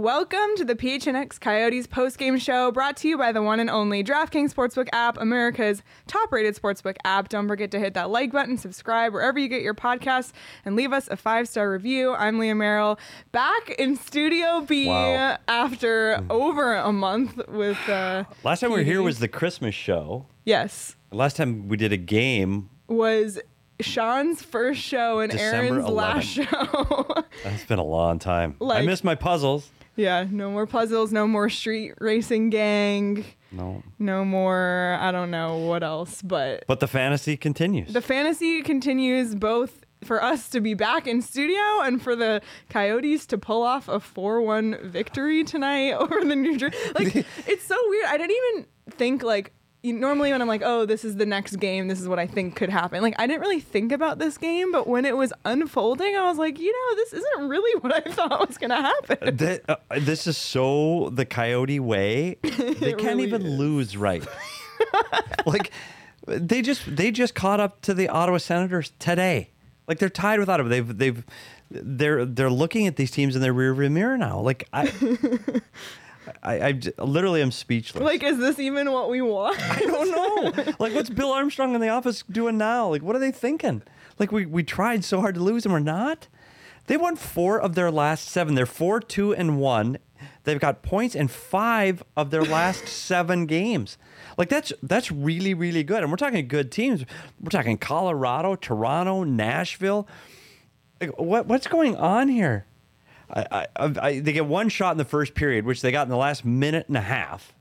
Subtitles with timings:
[0.00, 4.02] Welcome to the PHNX Coyotes postgame show brought to you by the one and only
[4.02, 7.28] DraftKings Sportsbook app, America's top rated sportsbook app.
[7.28, 10.32] Don't forget to hit that like button, subscribe wherever you get your podcasts,
[10.64, 12.14] and leave us a five star review.
[12.14, 12.98] I'm Leah Merrill,
[13.30, 15.36] back in Studio B Wow.
[15.48, 17.86] after over a month with.
[17.86, 20.24] Uh, Last time we were here was the Christmas show.
[20.46, 20.96] Yes.
[21.12, 23.38] Last time we did a game, Was
[23.82, 27.06] Sean's first show and December Aaron's last show.
[27.44, 28.56] that's been a long time.
[28.62, 29.70] I Like- miss my puzzles.
[29.96, 33.24] Yeah, no more puzzles, no more street racing gang.
[33.52, 33.82] No.
[33.98, 37.92] no more i don't know what else but But the fantasy continues.
[37.92, 43.26] the fantasy continues both for us to be back in studio and for the coyotes
[43.26, 47.12] to pull off a 4-1 victory tonight over the new jersey like
[47.48, 49.52] it's so weird i didn't even think like
[49.82, 52.26] you- normally when i'm like oh this is the next game this is what i
[52.26, 55.32] think could happen like i didn't really think about this game but when it was
[55.44, 58.76] unfolding i was like you know this isn't really what i thought was going to
[58.76, 62.36] happen That- uh, this is so the Coyote way.
[62.42, 63.58] They can't really even is.
[63.58, 64.26] lose right.
[65.46, 65.70] like
[66.26, 69.50] they just they just caught up to the Ottawa Senators today.
[69.86, 70.68] Like they're tied with Ottawa.
[70.68, 71.24] They've they've
[71.70, 74.40] they're they're looking at these teams in their rearview mirror now.
[74.40, 74.90] Like I.
[76.42, 78.02] I, I j- literally am speechless.
[78.02, 80.74] like is this even what we want I don't know.
[80.78, 82.88] Like, what's Bill Armstrong in the office doing now?
[82.88, 83.82] Like, what are they thinking?
[84.18, 86.28] Like, we, we tried so hard to lose and we're not.
[86.86, 88.54] They won four of their last seven.
[88.54, 89.98] They're four, two, and one.
[90.44, 93.96] They've got points in five of their last seven games.
[94.36, 96.02] Like that's that's really really good.
[96.02, 97.04] And we're talking good teams.
[97.40, 100.08] We're talking Colorado, Toronto, Nashville.
[101.00, 102.66] Like, what what's going on here?
[103.32, 106.10] I, I, I, they get one shot in the first period, which they got in
[106.10, 107.54] the last minute and a half.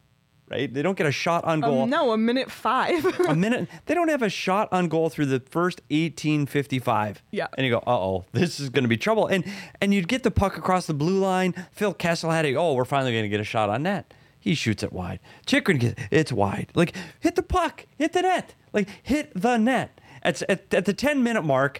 [0.50, 0.74] Right?
[0.74, 3.06] They don't get a shot on goal Um, no, a minute five.
[3.28, 3.70] a minute.
[3.86, 7.22] They don't have a shot on goal through the first 1855.
[7.30, 7.48] Yeah.
[7.56, 9.28] And you go, uh oh, this is going to be trouble.
[9.28, 9.46] And
[9.80, 11.54] and you'd get the puck across the blue line.
[11.72, 12.56] Phil Kessel had it.
[12.56, 14.12] Oh, we're finally going to get a shot on net.
[14.40, 15.20] He shoots it wide.
[15.46, 16.72] Chychrun gets it's wide.
[16.74, 18.56] Like hit the puck, hit the net.
[18.74, 20.02] Like hit the net.
[20.24, 21.80] At, at, at the 10 minute mark,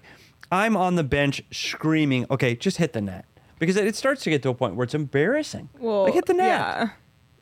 [0.52, 3.26] I'm on the bench screaming, okay, just hit the net.
[3.60, 5.70] Because it starts to get to a point where it's embarrassing.
[5.80, 6.48] well, like hit the net.
[6.48, 6.90] Yeah,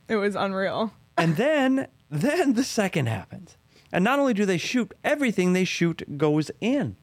[0.08, 0.92] it was unreal.
[1.18, 3.58] And then then the second happens.
[3.92, 6.98] And not only do they shoot, everything they shoot goes in.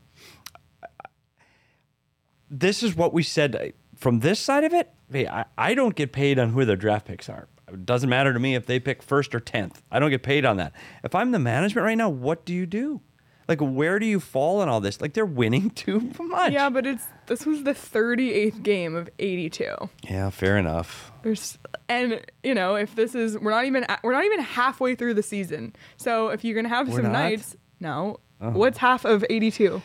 [2.50, 3.66] This is what we said uh,
[3.98, 4.92] from this side of it.
[5.10, 7.48] Hey, I, I don't get paid on who their draft picks are.
[7.69, 9.76] It doesn't matter to me if they pick first or 10th.
[9.91, 10.72] I don't get paid on that.
[11.02, 13.00] If I'm the management right now, what do you do?
[13.49, 15.00] Like, where do you fall in all this?
[15.00, 16.53] Like, they're winning too much.
[16.53, 19.75] Yeah, but it's this was the 38th game of 82.
[20.05, 21.12] Yeah, fair enough.
[21.23, 21.58] There's
[21.88, 25.23] and you know if this is we're not even we're not even halfway through the
[25.23, 25.75] season.
[25.96, 27.12] So if you're gonna have We're some not?
[27.12, 28.20] nights, no.
[28.41, 28.50] Uh-huh.
[28.58, 29.81] What's half of 82?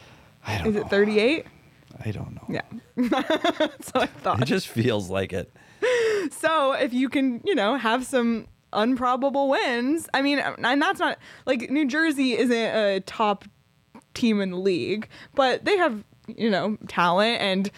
[0.45, 0.81] I don't Is know.
[0.81, 1.45] it 38?
[2.05, 2.45] I don't know.
[2.49, 2.61] Yeah,
[2.95, 4.41] that's what I thought.
[4.41, 5.51] It just feels like it.
[6.31, 11.17] So if you can, you know, have some unprobable wins, I mean, and that's not
[11.45, 13.45] like New Jersey isn't a top
[14.13, 17.41] team in the league, but they have, you know, talent.
[17.41, 17.71] And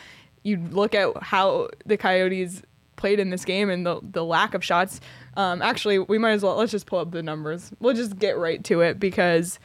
[0.44, 2.64] you look at how the Coyotes
[2.96, 5.02] played in this game and the the lack of shots.
[5.36, 7.72] Um, actually, we might as well let's just pull up the numbers.
[7.80, 9.60] We'll just get right to it because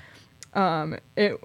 [0.55, 1.43] um, it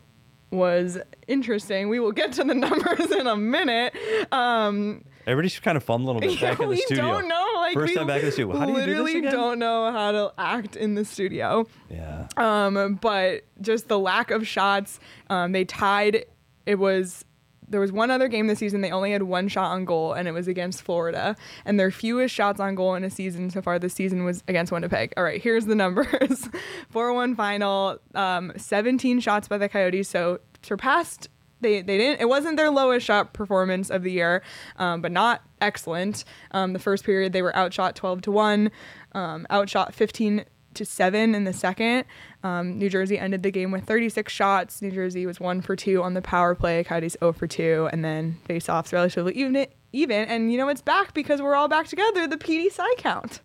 [0.51, 0.97] was
[1.27, 1.89] interesting.
[1.89, 3.95] We will get to the numbers in a minute.
[4.31, 7.03] Um, Everybody's kind of fun a little bit back in the we studio.
[7.03, 7.50] don't know.
[7.75, 8.57] Like First time back in the studio.
[8.57, 9.31] How do you do this literally again?
[9.31, 11.67] don't know how to act in the studio.
[11.89, 12.27] Yeah.
[12.37, 14.99] Um, but just the lack of shots.
[15.29, 16.25] Um, they tied.
[16.65, 17.25] It was
[17.71, 18.81] there was one other game this season.
[18.81, 21.35] They only had one shot on goal, and it was against Florida.
[21.65, 24.71] And their fewest shots on goal in a season so far this season was against
[24.71, 25.13] Winnipeg.
[25.15, 26.49] All right, here's the numbers:
[26.89, 31.29] four-one final, um, 17 shots by the Coyotes, so surpassed.
[31.61, 32.21] They, they didn't.
[32.21, 34.41] It wasn't their lowest shot performance of the year,
[34.77, 36.25] um, but not excellent.
[36.51, 38.71] Um, the first period they were outshot 12 to one,
[39.13, 42.05] um, outshot 15 to seven in the second.
[42.43, 44.81] Um, New Jersey ended the game with 36 shots.
[44.81, 46.83] New Jersey was one for two on the power play.
[46.83, 49.67] Coyotes 0 for two, and then face-offs relatively even.
[49.93, 52.25] Even and you know it's back because we're all back together.
[52.25, 53.41] The PD side count,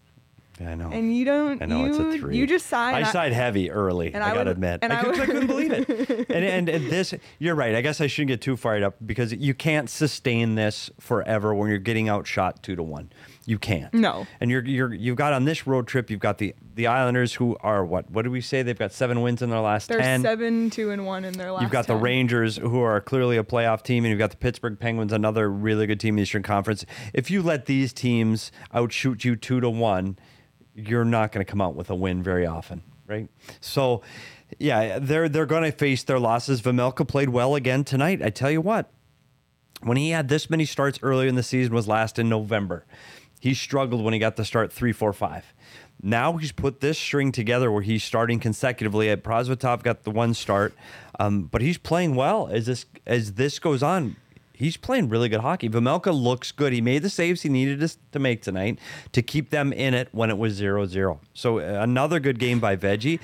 [0.59, 0.89] I know.
[0.91, 1.61] and you don't.
[1.63, 2.37] I know you, it's a three.
[2.37, 2.95] You just sighed.
[2.95, 4.15] I sighed heavy early.
[4.15, 5.89] I, I gotta would- admit, and I, I couldn't, I couldn't believe it.
[6.31, 7.75] And, and and this, you're right.
[7.75, 11.69] I guess I shouldn't get too fired up because you can't sustain this forever when
[11.69, 13.11] you're getting outshot two to one.
[13.45, 13.93] You can't.
[13.95, 14.27] No.
[14.41, 16.11] And you're you're you've got on this road trip.
[16.11, 18.11] You've got the the Islanders who are what?
[18.11, 18.63] What do we say?
[18.63, 20.23] They've got seven wins in their last They're ten.
[20.23, 21.63] seven, two, and one in their last.
[21.63, 24.79] You've got the Rangers, who are clearly a playoff team, and you've got the Pittsburgh
[24.81, 26.87] Penguins, another really good team in the Eastern Conference.
[27.13, 30.19] If you let these teams outshoot you two to one,
[30.77, 33.29] you're not going to come out with a win very often, right?
[33.61, 34.03] So,
[34.59, 36.61] yeah, they're they're going to face their losses.
[36.61, 38.23] Vejmelka played well again tonight.
[38.23, 38.91] I tell you what,
[39.83, 42.85] when he had this many starts earlier in the season was last in November.
[43.41, 45.53] He struggled when he got to start three, four, five.
[46.03, 49.09] Now he's put this string together where he's starting consecutively.
[49.09, 50.75] At Prosvetov got the one start,
[51.19, 54.17] um, but he's playing well as this as this goes on.
[54.57, 55.69] He's playing really good hockey.
[55.69, 56.73] Vejmelka looks good.
[56.73, 58.79] He made the saves he needed to, to make tonight
[59.13, 61.19] to keep them in it when it was 0-0.
[61.35, 63.21] So uh, another good game by Veggie.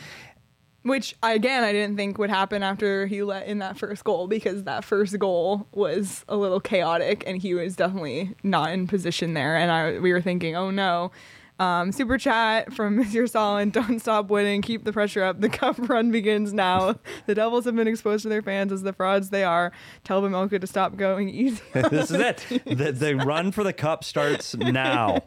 [0.82, 4.64] Which again, I didn't think would happen after he let in that first goal because
[4.64, 9.56] that first goal was a little chaotic and he was definitely not in position there.
[9.56, 11.12] And I we were thinking, oh no.
[11.62, 15.40] Um, super chat from Monsieur Solin, don't stop winning, keep the pressure up.
[15.40, 16.96] The cup run begins now.
[17.26, 19.70] The Devils have been exposed to their fans as the frauds they are.
[20.02, 21.62] Tell Vejmelka to stop going easy.
[21.72, 22.44] this is it.
[22.66, 25.22] The, the run for the cup starts now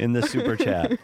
[0.00, 0.98] in the super chat.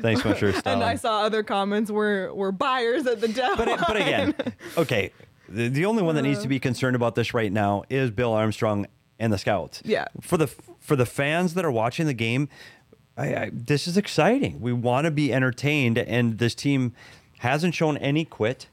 [0.00, 0.60] Thanks, Mr.
[0.66, 3.58] and I saw other comments were were buyers at the Devils.
[3.58, 4.34] but but again,
[4.76, 5.12] okay.
[5.48, 8.32] The, the only one that needs to be concerned about this right now is Bill
[8.32, 8.86] Armstrong
[9.18, 9.82] and the scouts.
[9.84, 10.06] Yeah.
[10.20, 10.48] For the
[10.80, 12.48] for the fans that are watching the game,
[13.22, 14.60] I, I, this is exciting.
[14.60, 16.92] We want to be entertained, and this team
[17.38, 18.66] hasn't shown any quit.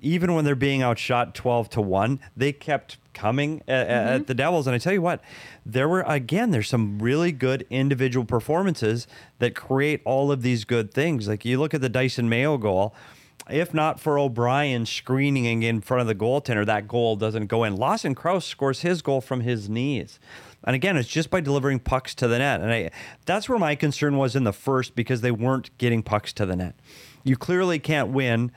[0.00, 4.66] Even when they're being outshot twelve to one, they kept coming at, at the Devils.
[4.66, 5.22] And I tell you what,
[5.64, 9.06] there were again, there's some really good individual performances
[9.38, 11.28] that create all of these good things.
[11.28, 12.94] Like you look at the Dysin Mayo goal
[13.50, 17.76] if not for O'Brien screening in front of the goaltender, that goal doesn't go in.
[17.76, 20.20] Lawson Crouse scores his goal from his knees.
[20.64, 22.60] And again, it's just by delivering pucks to the net.
[22.60, 22.90] And I,
[23.26, 26.56] that's where my concern was in the first because they weren't getting pucks to the
[26.56, 26.76] net.
[27.24, 28.52] You clearly can't win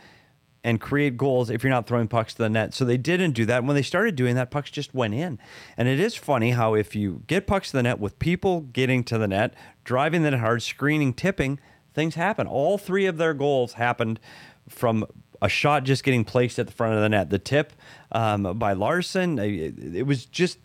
[0.63, 2.73] and create goals if you're not throwing pucks to the net.
[2.73, 3.63] So they didn't do that.
[3.63, 5.39] When they started doing that, pucks just went in.
[5.77, 9.03] And it is funny how if you get pucks to the net with people getting
[9.05, 9.53] to the net,
[9.83, 11.59] driving the net hard, screening, tipping,
[11.93, 12.47] things happen.
[12.47, 14.19] All three of their goals happened
[14.67, 15.05] from
[15.39, 17.29] a shot just getting placed at the front of the net.
[17.29, 17.73] The tip
[18.11, 20.57] um, by Larsson, it, it was just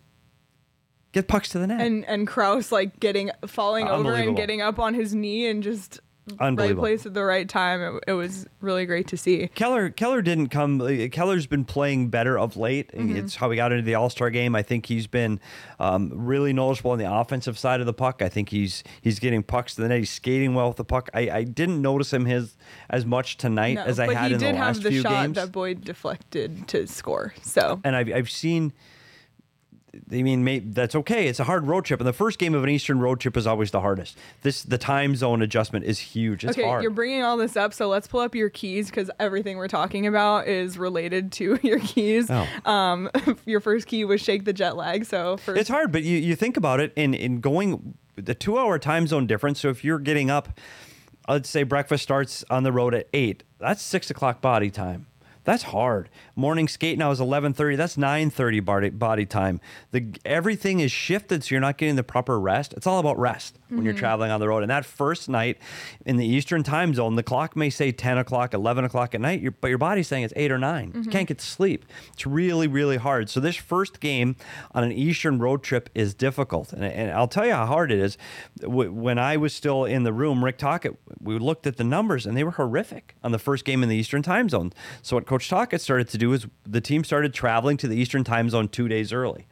[1.11, 1.81] get pucks to the net.
[1.81, 5.99] and and Crouse like getting falling over and getting up on his knee and just
[6.39, 7.81] right place at the right time.
[7.81, 9.49] It, it was really great to see.
[9.55, 10.79] Keller Keller didn't come.
[10.79, 12.91] uh, Keller's been playing better of late.
[12.91, 13.17] Mm-hmm.
[13.17, 14.55] It's how he got into the All Star game.
[14.55, 15.39] I think he's been
[15.79, 18.21] um, really noticeable on the offensive side of the puck.
[18.21, 19.97] I think he's he's getting pucks to the net.
[19.99, 21.09] He's skating well with the puck.
[21.13, 22.55] I, I didn't notice him his
[22.89, 24.91] as much tonight No, as I but had he in did the have last the
[24.91, 25.35] few shot games.
[25.35, 27.33] that Boyd deflected to score.
[27.41, 28.71] So and I've I've seen.
[29.93, 31.27] I mean, may, that's okay.
[31.27, 33.45] It's a hard road trip, and the first game of an Eastern road trip is
[33.45, 34.17] always the hardest.
[34.41, 36.45] This the time zone adjustment is huge.
[36.45, 36.81] It's okay, hard.
[36.81, 40.07] you're bringing all this up, so let's pull up your keys because everything we're talking
[40.07, 42.29] about is related to your keys.
[42.29, 42.47] Oh.
[42.71, 43.09] Um,
[43.45, 45.05] your first key was shake the jet lag.
[45.05, 48.57] So first, It's hard, but you, you think about it in, in going the two
[48.57, 49.59] hour time zone difference.
[49.59, 50.57] So if you're getting up,
[51.27, 55.07] let's say breakfast starts on the road at eight, that's six o'clock body time.
[55.43, 56.09] That's hard.
[56.35, 57.75] Morning skate now is eleven thirty.
[57.75, 59.59] That's nine thirty body body time.
[59.91, 62.73] The everything is shifted, so you're not getting the proper rest.
[62.73, 63.99] It's all about rest when you're mm-hmm.
[63.99, 64.61] traveling on the road.
[64.61, 65.57] And that first night
[66.05, 69.43] in the Eastern time zone, the clock may say ten o'clock, eleven o'clock at night,
[69.61, 71.09] but your body's saying it's eight or 9 You mm-hmm.
[71.09, 71.85] can't get to sleep.
[72.13, 73.29] It's really really hard.
[73.29, 74.35] So this first game
[74.73, 77.99] on an Eastern road trip is difficult, and, and I'll tell you how hard it
[77.99, 78.17] is.
[78.61, 82.37] When I was still in the room, Rick Tocchet, we looked at the numbers, and
[82.37, 84.71] they were horrific on the first game in the Eastern time zone.
[85.01, 88.25] So it Coach Tocchet started to do is the team started traveling to the Eastern
[88.25, 89.47] time zone two days early.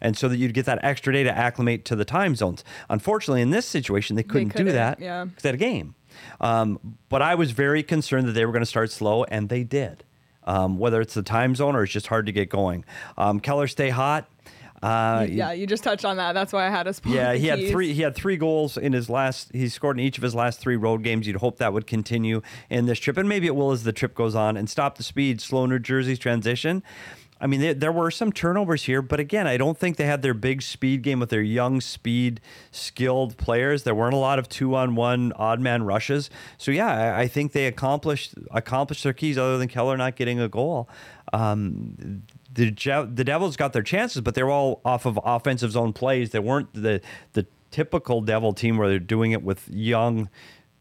[0.00, 2.62] And so that you'd get that extra day to acclimate to the time zones.
[2.88, 5.24] Unfortunately, in this situation, they couldn't, do couldn't, that yeah.
[5.24, 5.96] because they had a game.
[6.40, 9.64] Um, but I was very concerned that they were going to start slow, and they
[9.64, 10.04] did.
[10.44, 12.84] Um, whether it's the time zone or it's just hard to get going.
[13.18, 14.28] Um, Keller stay hot.
[14.82, 16.32] Uh, yeah, you just touched on that.
[16.32, 17.00] That's why I had us.
[17.06, 17.70] yeah, he had keys.
[17.70, 17.92] three.
[17.94, 19.50] He had three goals in his last.
[19.52, 21.26] He scored in each of his last three road games.
[21.26, 24.14] You'd hope that would continue in this trip, and maybe it will as the trip
[24.14, 26.82] goes on and stop the speed, slow New Jersey's transition.
[27.40, 30.22] I mean, there, there were some turnovers here, but again, I don't think they had
[30.22, 32.40] their big speed game with their young, speed,
[32.70, 33.82] skilled players.
[33.82, 36.30] There weren't a lot of two-on-one odd man rushes.
[36.58, 40.40] So yeah, I, I think they accomplished accomplished their keys, other than Keller not getting
[40.40, 40.88] a goal.
[41.32, 42.22] Um,
[42.54, 42.70] the
[43.12, 46.30] the Devils got their chances, but they were all off of offensive zone plays.
[46.30, 47.00] They weren't the
[47.32, 50.28] the typical Devil team where they're doing it with young,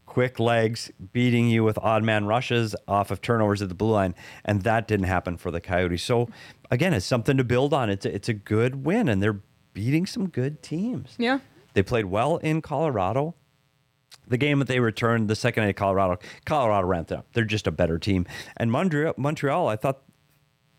[0.06, 4.14] quick legs, beating you with odd man rushes off of turnovers at the blue line,
[4.46, 6.04] and that didn't happen for the Coyotes.
[6.04, 6.30] So
[6.70, 7.90] again, it's something to build on.
[7.90, 9.42] It's a, it's a good win, and they're
[9.74, 11.16] beating some good teams.
[11.18, 11.40] Yeah.
[11.74, 13.34] They played well in Colorado.
[14.28, 17.26] The game that they returned, the second night at Colorado, Colorado ramped up.
[17.34, 18.26] They're just a better team.
[18.56, 20.04] And Montreal, Montreal, I thought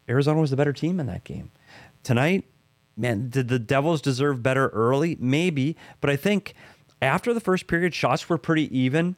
[0.08, 1.50] Arizona was the better team in that game.
[2.02, 2.44] Tonight,
[2.96, 5.16] man, did the Devils deserve better early?
[5.20, 6.54] Maybe, but I think
[7.00, 9.16] after the first period, shots were pretty even,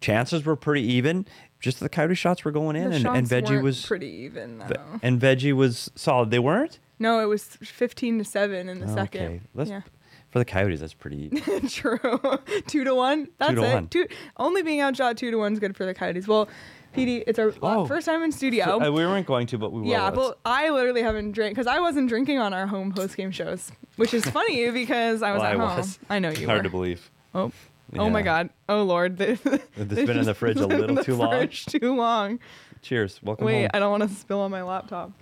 [0.00, 1.26] chances were pretty even.
[1.58, 5.00] Just the Coyote shots were going in, and, and Veggie was pretty even though.
[5.02, 6.30] and Veggie was solid.
[6.30, 6.78] They weren't.
[6.98, 9.22] No, it was 15 to 7 in the second.
[9.22, 9.82] Okay, let's yeah.
[10.30, 10.80] for the Coyotes.
[10.80, 11.28] That's pretty.
[11.68, 11.98] True.
[12.66, 13.28] two to one.
[13.38, 13.72] That's to it.
[13.72, 13.88] one.
[13.88, 14.06] Two
[14.38, 16.26] only being outshot two to one is good for the Coyotes.
[16.28, 16.48] Well,
[16.96, 17.86] PD, it's our Oh.
[17.86, 18.80] first time in studio.
[18.80, 19.88] Uh, we weren't going to, but we will.
[19.88, 23.30] yeah, but I literally haven't drank because I wasn't drinking on our home post game
[23.30, 25.76] shows, which is funny because I was Well, at I home.
[25.78, 25.98] was.
[26.08, 26.62] I know you Hard were.
[26.64, 27.10] to believe.
[27.34, 27.52] Oh.
[27.96, 28.50] Oh my God!
[28.68, 29.16] Oh Lord!
[29.18, 31.30] This It's been in the fridge a little too long.
[31.30, 32.40] Fridge too long.
[32.82, 33.20] Cheers.
[33.22, 33.70] Welcome Wait, home.
[33.74, 35.12] I don't want to spill on my laptop.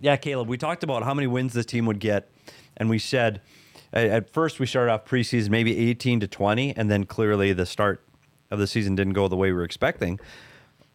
[0.00, 2.28] Yeah, Caleb, we talked about how many wins this team would get,
[2.76, 3.40] and we said
[3.92, 8.04] at first we started off preseason maybe 18 to 20, and then clearly the start
[8.52, 10.20] of the season didn't go the way we were expecting.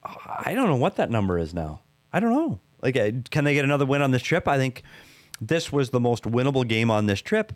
[0.05, 1.81] I don't know what that number is now.
[2.13, 2.59] I don't know.
[2.81, 4.47] Like, uh, can they get another win on this trip?
[4.47, 4.83] I think
[5.41, 7.51] this was the most winnable game on this trip.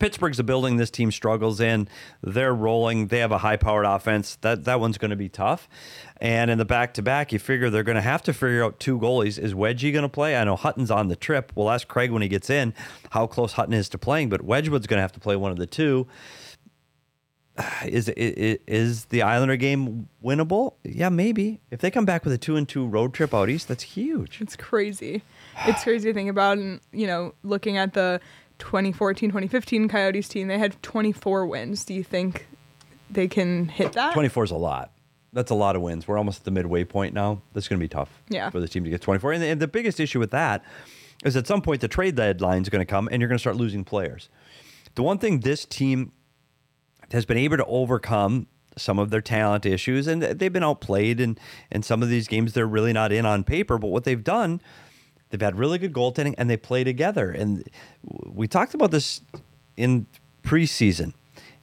[0.00, 1.86] Pittsburgh's a building this team struggles in.
[2.20, 3.06] They're rolling.
[3.06, 4.34] They have a high-powered offense.
[4.40, 5.68] That that one's going to be tough.
[6.16, 9.38] And in the back-to-back, you figure they're going to have to figure out two goalies.
[9.38, 10.36] Is Wedgie going to play?
[10.36, 11.52] I know Hutton's on the trip.
[11.54, 12.74] We'll ask Craig when he gets in
[13.10, 15.58] how close Hutton is to playing, but Wedgewood's going to have to play one of
[15.58, 16.08] the two.
[17.86, 20.74] Is, is is the Islander game winnable?
[20.84, 21.60] Yeah, maybe.
[21.70, 24.40] If they come back with a two and two road trip out east, that's huge.
[24.42, 25.22] It's crazy.
[25.66, 26.58] It's crazy to think about.
[26.58, 28.20] And, you know, looking at the
[28.58, 31.84] 2014 2015 Coyotes team, they had 24 wins.
[31.84, 32.46] Do you think
[33.10, 34.12] they can hit that?
[34.12, 34.90] 24 is a lot.
[35.32, 36.06] That's a lot of wins.
[36.08, 37.40] We're almost at the midway point now.
[37.52, 38.50] That's going to be tough Yeah.
[38.50, 39.32] for the team to get 24.
[39.32, 40.62] And the, and the biggest issue with that
[41.24, 43.42] is at some point the trade deadline is going to come and you're going to
[43.42, 44.28] start losing players.
[44.94, 46.12] The one thing this team
[47.12, 48.46] has been able to overcome
[48.76, 51.38] some of their talent issues, and they've been outplayed in,
[51.70, 53.78] in some of these games they're really not in on paper.
[53.78, 54.60] But what they've done,
[55.30, 57.30] they've had really good goaltending and they play together.
[57.30, 57.68] And
[58.02, 59.22] we talked about this
[59.76, 60.06] in
[60.42, 61.14] preseason.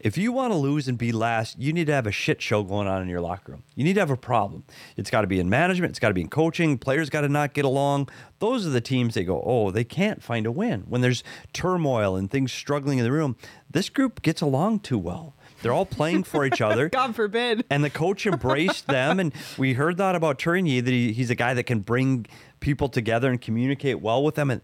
[0.04, 2.62] If you want to lose and be last, you need to have a shit show
[2.62, 3.64] going on in your locker room.
[3.74, 4.66] You need to have a problem.
[4.98, 7.30] It's got to be in management, it's got to be in coaching, players got to
[7.30, 8.10] not get along.
[8.40, 10.82] Those are the teams that go, oh, they can't find a win.
[10.90, 13.38] When there's turmoil and things struggling in the room,
[13.72, 15.36] this group gets along too well.
[15.62, 16.90] They're all playing for each other.
[16.90, 17.64] God forbid.
[17.70, 19.22] And the coach embraced them.
[19.22, 22.26] And we heard that about Tourigny, that he, he's a guy that can bring
[22.60, 24.52] people together and communicate well with them.
[24.52, 24.60] And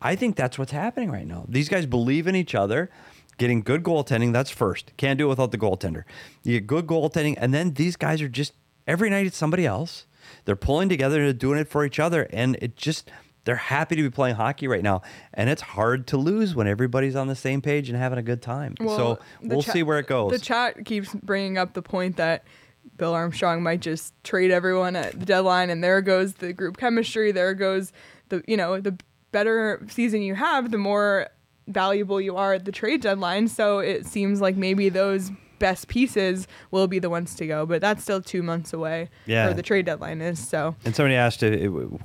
[0.00, 1.44] I think that's what's happening right now.
[1.46, 2.90] These guys believe in each other.
[3.40, 4.92] Getting good goaltending, that's first.
[4.98, 6.04] Can't do it without the goaltender.
[6.42, 8.52] You get good goaltending, and then these guys are just
[8.86, 10.04] every night it's somebody else.
[10.44, 12.28] They're pulling together and doing it for each other.
[12.34, 13.10] And it just,
[13.44, 15.00] they're happy to be playing hockey right now.
[15.32, 18.42] And it's hard to lose when everybody's on the same page and having a good
[18.42, 18.74] time.
[18.78, 20.32] so we'll cha- see where it goes.
[20.32, 22.44] The chat keeps bringing up the point that
[22.98, 27.32] Bill Armstrong might just trade everyone at the deadline, and there goes the group chemistry.
[27.32, 27.90] There goes
[28.28, 28.98] the you know the
[29.32, 31.28] better season you have, the more
[31.72, 33.48] valuable you are at the trade deadline.
[33.48, 37.80] So it seems like maybe those best pieces will be the ones to go, but
[37.82, 39.10] that's still two months away.
[39.26, 39.48] Yeah.
[39.48, 40.74] Or the trade deadline is so.
[40.84, 41.50] And somebody asked uh,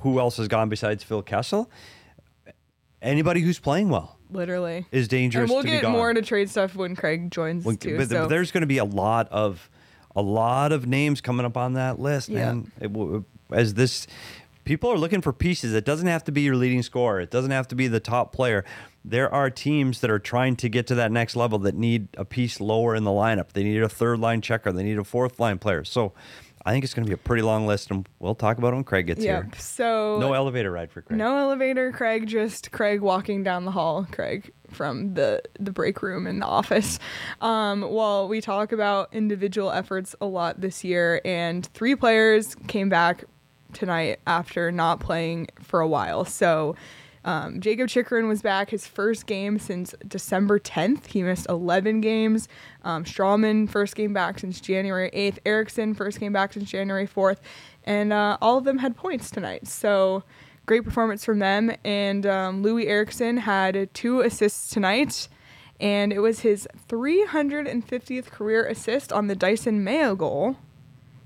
[0.02, 1.70] who else has gone besides Phil Kessel.
[3.02, 4.86] Anybody who's playing well Literally.
[4.90, 7.96] is dangerous and we'll get more into trade stuff when Craig joins When- too.
[7.96, 9.70] but, so but there's going to be a lot of
[10.14, 12.54] a lot of names coming up on that list, Yeah.
[12.54, 12.72] man.
[12.80, 12.90] It
[13.52, 14.06] as this
[14.66, 15.72] people are looking for pieces.
[15.72, 17.20] It doesn't have to be your leading scorer.
[17.20, 18.66] It doesn't have to be the top player.
[19.02, 22.24] There are teams that are trying to get to that next level that need a
[22.26, 23.52] piece lower in the lineup.
[23.52, 24.72] They need a third line checker.
[24.72, 25.84] They need a fourth line player.
[25.84, 26.12] So
[26.66, 28.74] I think it's going to be a pretty long list, and we'll talk about it
[28.74, 29.42] when Craig gets Yep.
[29.44, 29.52] here.
[29.56, 31.16] So No elevator ride for Craig.
[31.16, 32.26] No elevator, Craig.
[32.26, 36.98] Just Craig walking down the hall, Craig from the the break room in the office.
[37.40, 42.88] Um, well, we talk about individual efforts a lot this year, and three players came
[42.88, 43.24] back
[43.76, 46.24] tonight after not playing for a while.
[46.24, 46.76] So.
[47.24, 51.06] Um, Jakob Chychrun was back his first game since December 10th.
[51.06, 52.46] He missed 11 games.
[52.84, 55.38] Um, Stralman, first game back since January 8th.
[55.44, 57.38] Eriksson, first game back since January 4th.
[57.82, 59.66] And uh, all of them had points tonight.
[59.66, 60.22] So
[60.66, 61.72] great performance from them.
[61.84, 65.28] And um, Louis Eriksson had two assists tonight,
[65.80, 70.56] and it was his 350th career assist on the Dysin Mayo goal.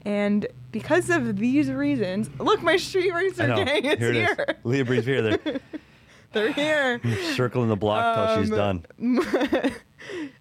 [0.03, 4.37] And because of these reasons, look, my Street Racer gang is here here.
[4.39, 4.57] it is.
[4.65, 5.23] Leah Breeze here.
[5.23, 5.61] They're
[6.33, 7.01] They're here.
[7.35, 9.73] circling the block till she's Um, done.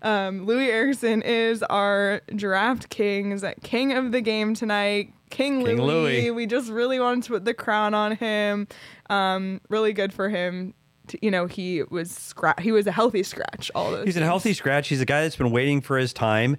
[0.01, 5.11] Um, Louis Eriksson is our draft king's king of the game tonight.
[5.29, 6.21] King, King Louis.
[6.21, 6.31] Louis.
[6.31, 8.67] We just really wanted to put the crown on him.
[9.09, 10.73] Um, really good for him.
[11.21, 12.61] You know, he was scratch.
[12.61, 13.69] He was a healthy scratch.
[13.75, 14.05] All those.
[14.05, 14.87] He's a healthy scratch.
[14.87, 16.55] He's a guy that's been waiting for his time,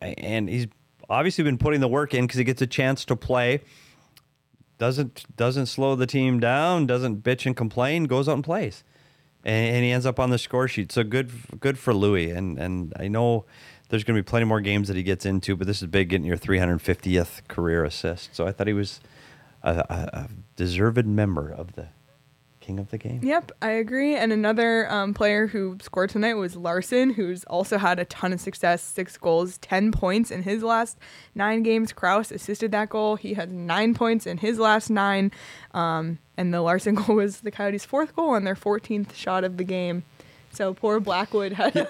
[0.00, 0.66] and he's
[1.12, 3.60] obviously been putting the work in because he gets a chance to play.
[4.78, 6.86] Doesn't doesn't slow the team down.
[6.86, 8.04] Doesn't bitch and complain.
[8.04, 8.82] Goes out and plays,
[9.44, 10.90] and, and he ends up on the score sheet.
[10.90, 12.30] So good good for Louis.
[12.30, 13.44] And and I know
[13.90, 16.08] there's going to be plenty more games that he gets into, but this is big
[16.08, 18.34] getting your 350th career assist.
[18.34, 19.00] So I thought he was
[19.62, 21.88] a, a, a deserved member of the
[22.62, 23.20] king of the game.
[23.22, 24.14] Yep, I agree.
[24.14, 28.40] And another um, player who scored tonight was Larsson, who's also had a ton of
[28.40, 30.96] success six goals, 10 points in his last
[31.34, 31.92] nine games.
[31.92, 33.16] Crouse assisted that goal.
[33.16, 35.32] He had nine points in his last nine.
[35.74, 39.58] Um, and the Larsson goal was the Coyotes' fourth goal and their 14th shot of
[39.58, 40.04] the game.
[40.52, 41.88] So poor Blackwood had a,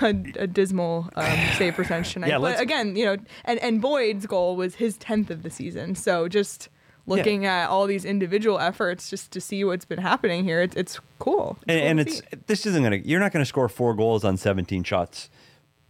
[0.00, 2.28] a dismal um, save percentage tonight.
[2.28, 5.94] Yeah, but again, you know, and, and Boyd's goal was his 10th of the season.
[5.94, 6.68] So just
[7.06, 11.00] looking at all these individual efforts just to see what's been happening here, it's, it's
[11.18, 11.58] cool.
[11.68, 14.82] and, cool and it's this isn't gonna you're not gonna score four goals on 17
[14.82, 15.30] shots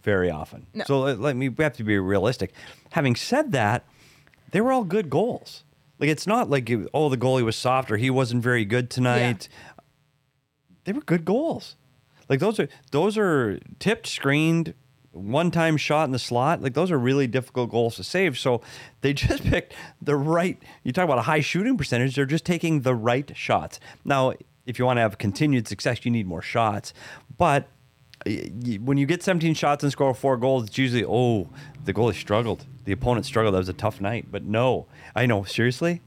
[0.02, 0.66] very often.
[0.74, 0.84] No.
[0.86, 2.52] so let, let me we have to be realistic.
[2.90, 3.84] Having said that
[4.52, 5.64] they were all good goals.
[5.98, 9.48] Like it's not like oh the goalie was soft or he wasn't very good tonight.
[10.84, 11.76] They were good goals.
[12.28, 14.74] Like those are those are tipped screened
[15.16, 18.38] one time shot in the slot like those are really difficult goals to save.
[18.38, 18.60] So
[19.00, 22.82] they just picked the right you talk about a high shooting percentage they're just taking
[22.82, 23.80] the right shots.
[24.04, 24.34] Now
[24.66, 26.92] if you want to have continued success you need more shots
[27.36, 27.68] but
[28.80, 31.48] when you get 17 shots and score four goals it's usually oh
[31.84, 32.66] the goalie struggled.
[32.84, 33.54] The opponent struggled.
[33.54, 34.26] That was a tough night.
[34.30, 36.02] But no i know seriously?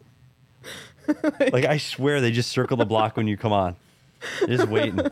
[1.52, 3.76] Like i swear they just circle the block when you come on.
[4.40, 5.00] They're just waiting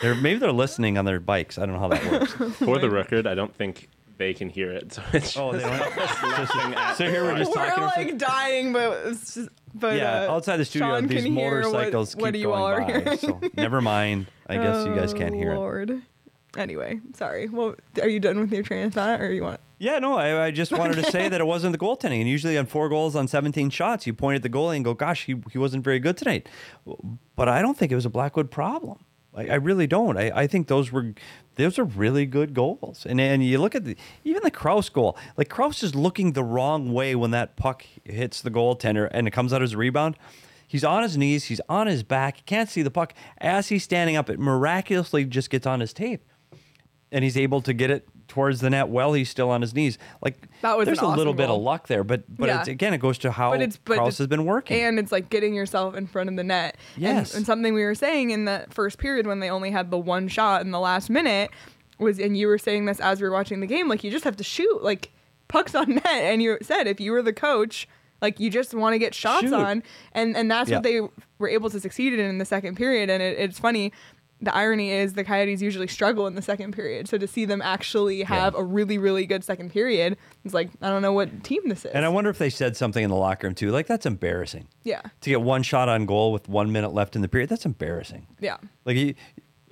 [0.00, 1.58] they're maybe they're listening on their bikes.
[1.58, 2.04] I don't know how that
[2.40, 2.56] works.
[2.56, 4.92] For the record, I don't think they can hear it.
[4.92, 6.22] So it's Oh, they just don't- us
[6.54, 7.82] laughing at so here we're just We're talking.
[8.06, 11.50] like dying, but it's just, but yeah, uh, outside the studio, Sean these can hear
[11.50, 12.86] what- motorcycles what, keep you going all are by.
[12.86, 13.18] hearing.
[13.18, 14.26] So never mind.
[14.48, 15.58] I guess you guys can't hear Oh, it.
[15.58, 16.02] Lord.
[16.56, 17.48] Anyway, sorry.
[17.48, 19.58] Well, are you done with your train of thought, or you want?
[19.80, 22.20] Yeah, no, I, I just wanted to say that it wasn't the goaltending.
[22.20, 24.94] And usually on four goals on 17 shots, you point at the goalie and go,
[24.94, 26.48] gosh, he, he wasn't very good tonight.
[27.34, 29.04] But I don't think it was a Blackwood problem.
[29.36, 30.16] I, I really don't.
[30.16, 31.14] I, I think those were
[31.56, 33.06] those are really good goals.
[33.08, 35.16] And and you look at the even the Crouse goal.
[35.36, 39.32] Like Crouse is looking the wrong way when that puck hits the goaltender and it
[39.32, 40.16] comes out as a rebound.
[40.66, 43.14] He's on his knees, he's on his back, can't see the puck.
[43.38, 46.24] As he's standing up, it miraculously just gets on his tape
[47.12, 49.98] and he's able to get it towards the net while he's still on his knees.
[50.22, 51.56] Like That was there's a little bit goal.
[51.58, 52.60] of luck there, but but Yeah.
[52.60, 54.80] it's, again, it goes to how but it's but Crouse has been working.
[54.82, 56.76] and it's like getting yourself in front of the net.
[56.94, 57.34] And- Yes.
[57.34, 60.28] and, something we were saying in the first period when they only had the one
[60.28, 61.50] shot in the last minute
[61.98, 64.24] was, and you were saying this as we were watching the game, like you just
[64.24, 65.10] have to shoot, like
[65.48, 66.04] pucks on net.
[66.06, 67.86] And you said if you were the coach.
[68.22, 69.52] Like you just want to get shots Shoot.
[69.52, 69.82] on,
[70.12, 70.76] and and that's Yeah.
[70.76, 71.00] what they
[71.38, 73.10] were able to succeed in in the second period.
[73.10, 73.92] And it, it's funny,
[74.40, 77.08] the irony is the Coyotes usually struggle in the second period.
[77.08, 80.88] So to see them actually have a really really good second period, it's like I
[80.90, 81.92] don't know what team this is.
[81.92, 83.70] And I wonder if they said something in the locker room too.
[83.70, 84.68] Like that's embarrassing.
[84.82, 87.64] yeah, To get one shot on goal with one minute left in the period, that's
[87.64, 88.26] embarrassing.
[88.40, 88.56] yeah.
[88.84, 89.14] Like you,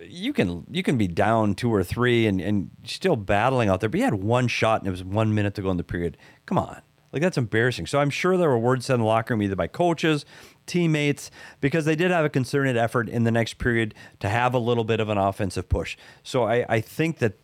[0.01, 3.89] you can you can be down two or three and and still battling out there,
[3.89, 6.17] but you had one shot and it was one minute to go in the period.
[6.47, 6.81] Come on,
[7.13, 7.87] like that's embarrassing.
[7.87, 10.25] So I'm sure there were words said in the locker room either by coaches,
[10.67, 14.59] teammates, because they did have a concerted effort in the next period to have a
[14.59, 15.97] little bit of an offensive push.
[16.23, 17.35] So I I think that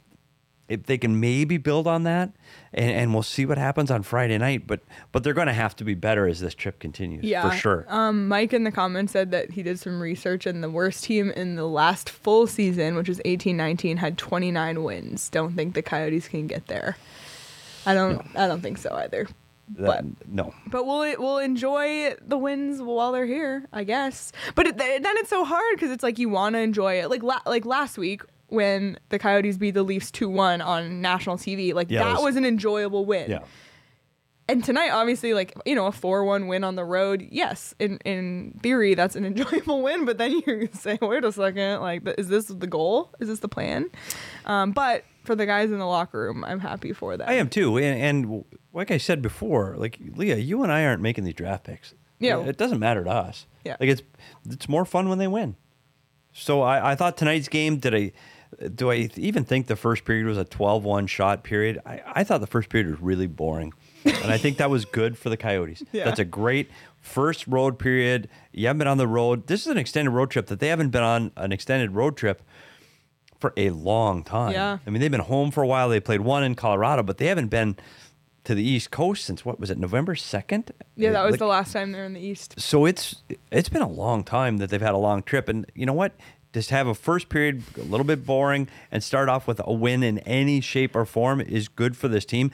[0.68, 2.31] if they can maybe build on that,
[2.74, 4.66] and, and we'll see what happens on Friday night.
[4.66, 4.81] But
[5.12, 7.24] but they're going to have to be better as this trip continues.
[7.24, 7.87] Yeah, for sure.
[7.88, 11.31] Um, Mike in the comments said that he did some research, and the worst team
[11.31, 15.31] in the last full season, which was eighteen nineteen, had twenty nine wins.
[15.31, 16.98] Don't think the Coyotes can get there.
[17.87, 18.20] I don't.
[18.37, 19.26] I don't think so either.
[19.68, 20.54] But- no.
[20.66, 24.33] But we'll we'll enjoy the wins while they're here, I guess.
[24.54, 27.11] But it, then it's so hard because it's like you want to enjoy it.
[27.11, 31.37] Like la- like last week when the Coyotes beat the Leafs two one on national
[31.37, 33.31] TV, like Yeah, that was- was, an enjoyable win.
[33.31, 33.40] Yeah.
[34.50, 37.26] And tonight, obviously, like you know, a four one win on the road.
[37.31, 40.07] Yes, in in theory, that's an enjoyable win.
[40.07, 43.11] But then you say, wait a second, like, is this the goal?
[43.20, 43.90] Is this the plan?
[44.46, 47.28] Um, but for the guys in the locker room, I'm happy for that.
[47.28, 47.76] I am too.
[47.76, 51.64] And, and like I said before, like Leah, you and I aren't making these draft
[51.64, 51.92] picks.
[52.18, 52.40] Yeah.
[52.40, 53.46] It doesn't matter to us.
[53.62, 53.76] Yeah.
[53.78, 54.02] Like it's
[54.48, 55.56] it's more fun when they win.
[56.32, 58.12] So I, I thought tonight's game, did I
[58.74, 61.78] do I even think the first period was a 12-1 shot period?
[61.84, 63.74] I, I thought the first period was really boring.
[64.06, 65.82] and I think that was good for the Coyotes.
[65.92, 66.06] Yeah.
[66.06, 66.70] That's a great
[67.02, 68.30] first road period.
[68.52, 69.46] You haven't been on the road.
[69.46, 72.42] This is an extended road trip that they haven't been on an extended road trip
[73.38, 74.53] for a long time.
[74.53, 74.79] Yeah.
[74.87, 75.88] I mean, they've been home for a while.
[75.88, 77.77] They played one in Colorado, but they haven't been
[78.44, 80.70] to the East Coast since what was it, November 2nd?
[80.96, 82.55] yeah, that was Like, the last time they're in the East.
[82.59, 83.16] So it's
[83.51, 85.48] it's been a long time that they've had a long trip.
[85.48, 86.12] And you know what?
[86.55, 90.03] Just have a first period a little bit boring and start off with a win
[90.03, 92.51] in any shape or form is good for this team.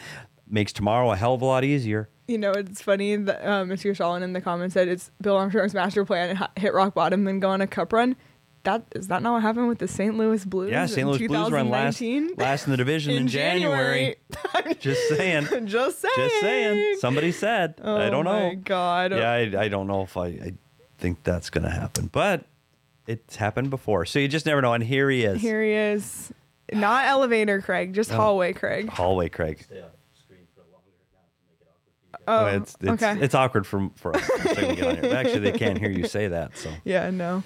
[0.48, 2.08] Makes tomorrow a hell of a lot easier.
[2.26, 3.94] You know, it's funny that uh, Mr.
[3.94, 7.50] Shalin in the comments said it's Bill Armstrong's master plan: hit rock bottom, then go
[7.50, 8.16] on a cup run.
[8.64, 10.16] That is that not what happened with the St.
[10.16, 10.70] Louis Blues?
[10.70, 10.98] Yeah, St.
[11.00, 12.36] in Louis Blues run last 2019?
[12.38, 14.16] last in the division in, January.
[14.80, 15.48] Just saying.
[15.66, 16.12] Just saying.
[16.16, 16.96] Just saying.
[16.98, 17.74] Somebody said.
[17.82, 18.48] I Oh don't know.
[18.48, 19.12] my God.
[19.12, 20.52] Yeah, I, I don't know if I, I
[20.98, 22.46] think that's going to happen, but
[23.06, 24.06] it's happened before.
[24.06, 24.72] So you just never know.
[24.72, 25.40] And here he is.
[25.42, 26.32] Here he is.
[26.72, 27.92] Not elevator, Craig.
[27.92, 28.16] Just Oh.
[28.16, 28.88] hallway, Craig.
[28.88, 29.66] Hallway Craig.
[32.26, 33.18] Oh, it's, it's, okay.
[33.20, 35.14] it's awkward for, for us to we get on here.
[35.14, 36.56] Actually, they can't hear you say that.
[36.56, 37.42] So yeah, no.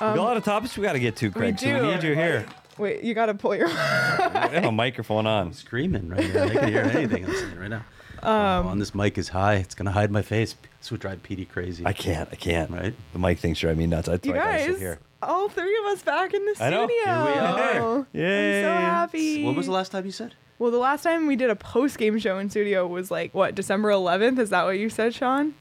[0.00, 1.58] We got a lot of topics we got to get to, Craig.
[1.58, 1.74] So do.
[1.86, 2.46] we need you here.
[2.78, 3.68] Wait, you gotta pull your.
[3.68, 5.52] I have a microphone on.
[5.52, 6.44] screaming right now.
[6.44, 7.84] I can hear anything I'm saying right now.
[8.22, 9.56] Um, on this mic is high.
[9.56, 10.54] It's gonna hide my face.
[10.78, 11.84] This would drive Petey crazy.
[11.84, 12.28] I can't.
[12.32, 12.70] I can't.
[12.70, 12.94] Right.
[13.12, 14.08] The mic things drive me nuts.
[14.08, 14.98] That's you why I gotta sit guys, here.
[15.22, 16.86] all three of us back in the I know.
[16.86, 17.14] studio.
[17.14, 18.06] Here we are.
[18.12, 18.58] Yay.
[18.58, 19.44] I'm so happy.
[19.44, 20.34] What was the last time you said?
[20.58, 23.54] Well, the last time we did a post game show in studio was like what
[23.54, 24.38] December 11th.
[24.38, 25.54] Is that what you said, Sean?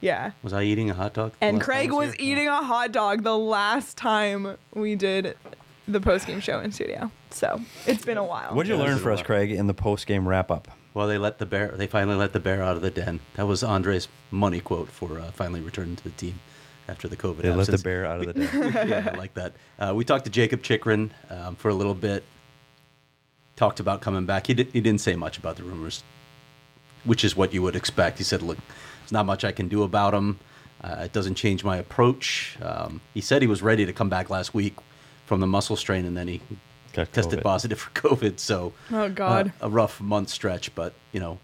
[0.00, 0.32] Yeah.
[0.42, 1.32] Was I eating a hot dog?
[1.40, 2.32] And last time I Craig was here?
[2.32, 5.36] eating a hot dog the last time we did
[5.88, 7.10] the post game show in studio.
[7.30, 8.54] So it's been a while.
[8.54, 9.22] What did you Yeah, learn this for us.
[9.22, 10.68] Craig, in the post game wrap up?
[10.94, 11.68] Well, they let the bear.
[11.76, 13.20] They finally let the bear out of the den.
[13.34, 16.40] That was Andre's money quote for uh, finally returning to the team
[16.88, 17.42] after the COVID.
[17.42, 18.72] They let the bear out of the den.
[18.88, 19.52] yeah, I like that.
[19.78, 22.24] Uh, we talked to Jakob Chychrun um, for a little bit.
[23.56, 24.46] Talked about coming back.
[24.46, 26.02] He, did, he didn't say much about the rumors,
[27.04, 28.18] which is what you would expect.
[28.18, 28.58] He said, "Look,
[29.06, 30.38] there's not much I can do about him.
[30.82, 34.28] Uh, it doesn't change my approach." Um, he said he was ready to come back
[34.30, 34.74] last week
[35.24, 36.40] from the muscle strain, and then he
[36.92, 37.42] Got tested COVID.
[37.42, 38.38] positive for COVID.
[38.38, 39.48] So, Oh, God.
[39.60, 40.74] uh, a rough month stretch.
[40.74, 41.38] But you know,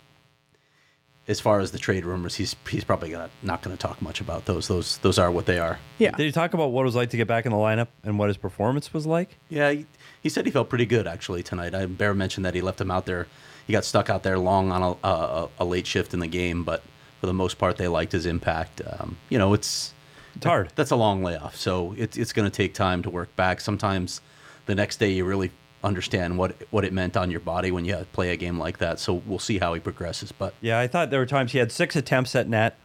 [1.28, 4.20] as far as the trade rumors, he's he's probably gonna, not going to talk much
[4.20, 4.66] about those.
[4.68, 5.78] Those those are what they are.
[5.98, 6.10] Yeah.
[6.12, 8.18] Did he talk about what it was like to get back in the lineup and
[8.18, 9.36] what his performance was like?
[9.48, 9.86] Yeah, he,
[10.22, 11.74] he said he felt pretty good actually tonight.
[11.74, 13.28] I, Bear mentioned that he left him out there.
[13.66, 16.64] He got stuck out there long on a, a, a late shift in the game,
[16.64, 16.82] but
[17.22, 18.82] for the most part, they liked his impact.
[18.84, 19.94] Um, you know, it's
[20.34, 20.72] It's hard.
[20.74, 23.60] that's a long layoff, so it's it's going to take time to work back.
[23.60, 24.20] Sometimes
[24.66, 25.52] the next day you really
[25.84, 28.98] understand what what it meant on your body when you play a game like that.
[28.98, 30.32] So we'll see how he progresses.
[30.32, 32.76] But Yeah, I thought there were times he had six attempts at net,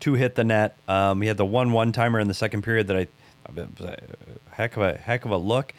[0.00, 0.78] two hit the net.
[0.88, 3.06] Um, he had the one one timer in the second period that I,
[4.52, 5.74] heck of a heck of a look.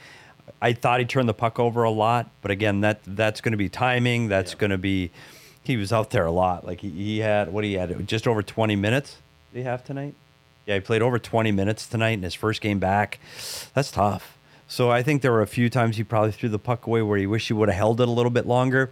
[0.62, 3.58] I thought he turned the puck over a lot, but again, that that's going to
[3.58, 4.28] be timing.
[4.28, 5.10] That's going to be.
[5.68, 6.66] He was out there a lot.
[6.66, 9.18] Like he, he had what he had just over twenty minutes.
[9.54, 10.16] Did he have tonight?
[10.66, 13.20] Yeah, he played over twenty minutes tonight in his first game back.
[13.74, 14.38] That's tough.
[14.68, 17.18] So I think there were a few times he probably threw the puck away where
[17.18, 18.90] he wished he would have held it a little bit longer.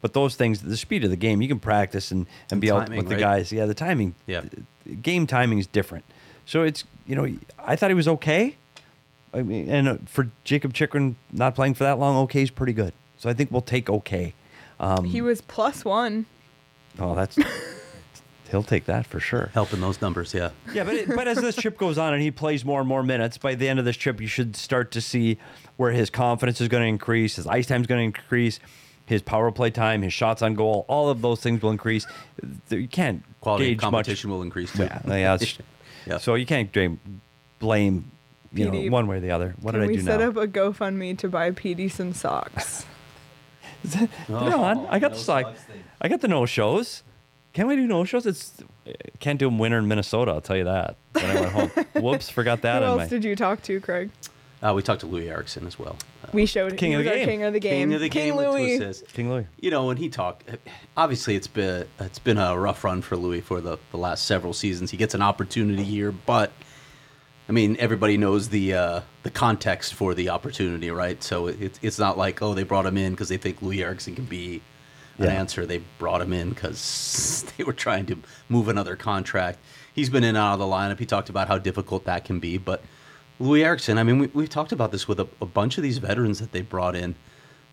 [0.00, 2.86] But those things, the speed of the game, you can practice and, and be out
[2.86, 3.20] timing, with the right?
[3.20, 3.52] guys.
[3.52, 4.16] Yeah, the timing.
[4.26, 4.42] Yeah.
[5.00, 6.04] Game timing is different.
[6.44, 7.32] So it's, you know,
[7.64, 8.56] I thought he was okay.
[9.32, 12.72] I mean, and uh, for Jakob Chychrun not playing for that long, okay is pretty
[12.72, 12.92] good.
[13.16, 14.34] So I think we'll take okay.
[14.82, 16.26] Um, He was plus one.
[16.98, 17.38] oh, that's,
[18.50, 19.50] he'll take that for sure.
[19.54, 20.50] helping those numbers, yeah.
[20.74, 23.02] Yeah, but it, but as this trip goes on and he plays more and more
[23.02, 25.38] minutes, by the end of this trip, you should start to see
[25.76, 28.58] where his confidence is going to increase, his ice time is going to increase,
[29.06, 32.06] his power play time, his shots on goal, all of those things will increase.
[32.70, 34.34] You can't Quality gauge of competition much.
[34.36, 34.84] will increase too.
[34.84, 35.38] Yeah, yeah,
[36.06, 36.18] Yeah.
[36.18, 36.98] So you can't blame,
[37.60, 38.10] blame
[38.52, 38.84] you PD.
[38.86, 39.54] know, one way or the other.
[39.60, 42.84] What Can did I we set up a GoFundMe to buy PD some socks?
[43.84, 44.08] They're
[44.56, 44.86] on.
[44.86, 45.46] I got the like,
[46.00, 47.02] I got the no shows.
[47.52, 48.26] Can we do no shows?
[48.26, 48.62] It's
[49.20, 50.32] can't do them winter in Minnesota.
[50.32, 50.96] I'll tell you that.
[51.12, 51.70] When I went home,
[52.02, 52.82] whoops, forgot that.
[52.82, 54.10] Who else my, did you talk to, Craig?
[54.62, 55.96] Uh, we talked to Louis Eriksson as well.
[56.24, 57.26] Uh, We showed King of the game.
[57.28, 57.88] king of the game.
[57.88, 58.36] King of the game.
[58.36, 58.78] with Louis.
[58.78, 59.12] Twist is.
[59.12, 59.46] King Louis.
[59.60, 60.44] You know, when he talked,
[60.96, 64.52] obviously it's been it's been a rough run for Louis for the, the last several
[64.52, 64.90] seasons.
[64.92, 66.52] He gets an opportunity here, but
[67.52, 71.22] I mean, everybody knows the uh, the context for the opportunity, right?
[71.22, 74.14] So it, it's not like oh they brought him in because they think Louis Eriksson
[74.14, 74.62] can be
[75.18, 75.32] an Yeah.
[75.32, 75.66] answer.
[75.66, 78.16] They brought him in because they were trying to
[78.48, 79.58] move another contract.
[79.94, 80.98] He's been in and out of the lineup.
[80.98, 82.82] He talked about how difficult that can be, but
[83.38, 83.98] Louis Eriksson.
[83.98, 86.52] I mean, we, we've talked about this with a, a bunch of these veterans that
[86.52, 87.16] they brought in.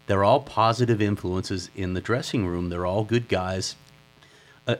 [0.07, 2.67] They're all positive influences in the dressing room.
[2.67, 3.77] They're all good guys.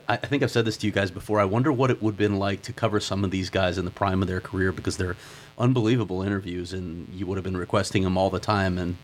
[0.08, 1.40] I, I think I've said this to you guys before.
[1.40, 3.86] I wonder what it would have been like to cover some of these guys in
[3.86, 5.16] the prime of their career because they're
[5.58, 8.78] unbelievable interviews, and you would have been requesting them all the time.
[8.78, 8.98] And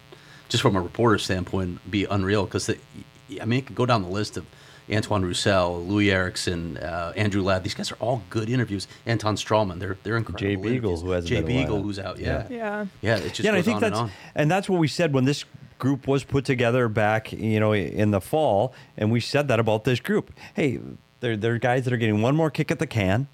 [0.50, 4.10] just from a reporter standpoint, be unreal because I mean, it could go down the
[4.10, 4.46] list of
[4.92, 7.64] Antoine Roussel, Louis Eriksson, uh, Andrew Ladd.
[7.64, 8.88] These guys are all good interviews.
[9.08, 10.40] Anton Stralman, they're they're incredible.
[10.48, 11.84] Jay Beagle, who hasn't Jay been in a Beagle, while.
[11.84, 12.20] who's out.
[12.20, 12.86] Yeah, Yeah.
[13.02, 13.18] yeah.
[13.18, 14.12] It just yeah, and I think on that's and on.
[14.36, 15.44] and that's what we said when this
[15.80, 19.84] group was put together back, you know, in the fall, and we said that about
[19.84, 20.34] this group.
[20.54, 20.80] Hey,
[21.20, 23.28] they're they're guys that are getting one more kick at the can,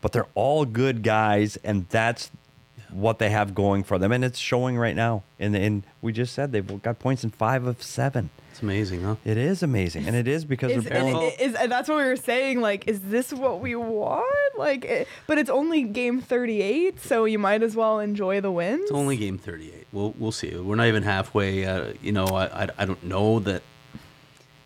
[0.00, 2.30] but they're all good guys, and that's
[2.90, 5.22] what they have going for them, and it's showing right now.
[5.38, 8.30] And and we just said they've got points in five of seven.
[8.60, 9.16] It's amazing, huh?
[9.24, 11.32] It is amazing, and it is because Is, they're and, both.
[11.32, 12.60] it- is, and that's what we were saying.
[12.60, 14.26] Like, is this what we want?
[14.58, 18.82] Like, it, but it's only game thirty-eight, so you might as well enjoy the wins.
[18.82, 19.86] It's only game 38.
[19.92, 20.54] We'll we'll see.
[20.54, 21.64] We're not even halfway.
[21.64, 23.62] Uh, you know, I, I I don't know that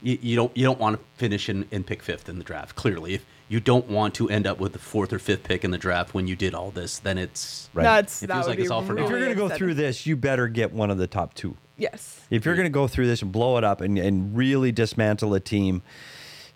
[0.03, 2.75] you, you don't you don't want to finish in, in pick fifth in the draft.
[2.75, 5.71] Clearly, if you don't want to end up with the fourth or fifth pick in
[5.71, 7.85] the draft when you did all this, then it's Right.
[7.85, 9.05] That's It feels would like it's all for naught.
[9.05, 9.59] if you're going to go upsetting.
[9.59, 11.57] through this, you better get one of the top two.
[11.77, 14.73] Yes, If you're going to go through this and blow it up and, and really
[14.73, 15.83] dismantle a team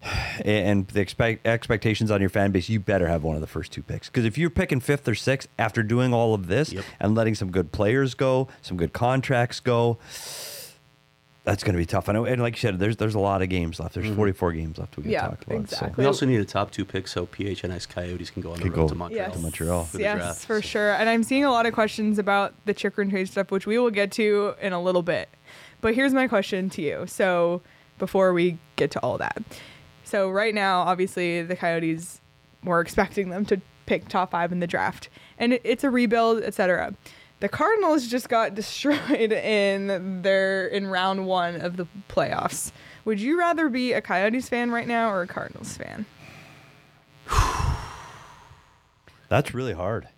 [0.44, 3.72] and the expect, expectations on your fan base, you better have one of the first
[3.72, 4.09] two picks.
[4.09, 6.85] Because if you're picking fifth or sixth after doing all of this Yep.
[7.00, 9.98] and letting some good players go, some good contracts go,
[11.48, 12.08] that's going to be tough.
[12.08, 13.94] I know, and like you said, there's there's a lot of games left.
[13.94, 14.16] There's mm-hmm.
[14.16, 15.61] 44 games left we can Yeah, talk about.
[15.61, 16.02] exactly.
[16.02, 18.74] we also need a top two pick so PHNX Coyotes can go on the road
[18.74, 19.26] go to Montreal.
[19.26, 19.84] yes, to Montreal.
[19.84, 20.40] for yes, draft.
[20.44, 20.92] for sure.
[20.92, 23.90] And I'm seeing a lot of questions about the Chychrun trade stuff, which we will
[23.90, 25.28] get to in a little bit.
[25.80, 27.06] But here's my question to you.
[27.06, 27.62] So
[27.98, 29.42] before we get to all that,
[30.04, 32.20] so right now, obviously, the Coyotes
[32.64, 35.08] we're expecting them to pick top five in the draft,
[35.38, 36.94] and it, it's a rebuild, etc.
[37.40, 42.72] The Cardinals just got destroyed in their in round one of the playoffs.
[43.05, 46.07] Would you rather be a Coyotes fan right now or a Cardinals fan?
[49.29, 50.09] That's really hard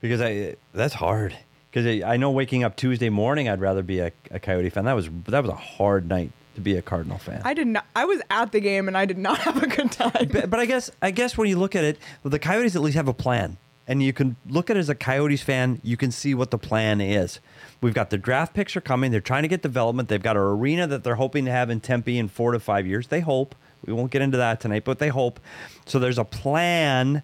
[0.00, 1.34] because I that's hard
[1.70, 4.84] because I, I know waking up Tuesday morning I'd rather be a, a Coyote fan.
[4.84, 7.40] That was that was a hard night to be a Cardinal fan.
[7.44, 7.86] I did not.
[7.96, 10.28] I was at the game and I did not have a good time.
[10.30, 12.96] but, but I guess I guess when you look at it, the Coyotes at least
[12.96, 15.80] have a plan, and you can look at it as a Coyotes fan.
[15.82, 17.40] You can see what the plan is.
[17.80, 19.10] We've got the draft picks are coming.
[19.10, 20.08] They're trying to get development.
[20.08, 22.86] They've got an arena that they're hoping to have in Tempe in four to five
[22.86, 23.08] years.
[23.08, 23.54] They hope.
[23.84, 25.38] We won't get into that tonight, but they hope.
[25.84, 27.22] So there's a plan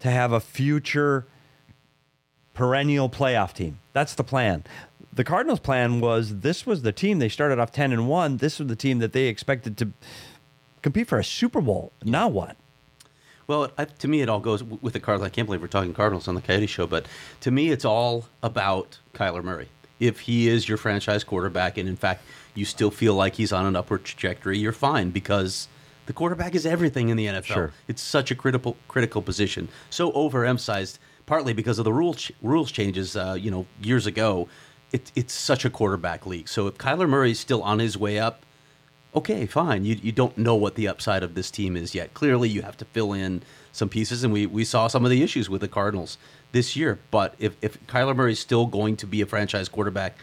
[0.00, 1.26] to have a future
[2.54, 3.78] perennial playoff team.
[3.92, 4.64] That's the plan.
[5.14, 8.38] The Cardinals' plan was this was the team they started off 10 and 1.
[8.38, 9.92] This was the team that they expected to
[10.82, 11.92] compete for a Super Bowl.
[12.04, 12.56] Now what?
[13.52, 15.26] Well, I, to me, it all goes with the Cardinals.
[15.26, 17.04] I can't believe we're talking Cardinals on the Coyote Show, but
[17.42, 19.68] to me, it's all about Kyler Murray.
[20.00, 23.66] If he is your franchise quarterback, and in fact, you still feel like he's on
[23.66, 25.68] an upward trajectory, you're fine because
[26.06, 27.44] the quarterback is everything in the NFL.
[27.44, 27.72] Sure.
[27.88, 32.72] It's such a critical critical position, so overemphasized, partly because of the rule ch- rules
[32.72, 33.16] changes.
[33.16, 34.48] Uh, you know, years ago,
[34.92, 36.48] it, it's such a quarterback league.
[36.48, 38.46] So if Kyler Murray is still on his way up,
[39.14, 39.84] okay, fine.
[39.84, 42.14] You, you don't know what the upside of this team is yet.
[42.14, 45.22] Clearly, you have to fill in some pieces, and we, we saw some of the
[45.22, 46.18] issues with the Cardinals
[46.52, 46.98] this year.
[47.10, 50.16] But if, if Kyler Murray is still going to be a franchise quarterback,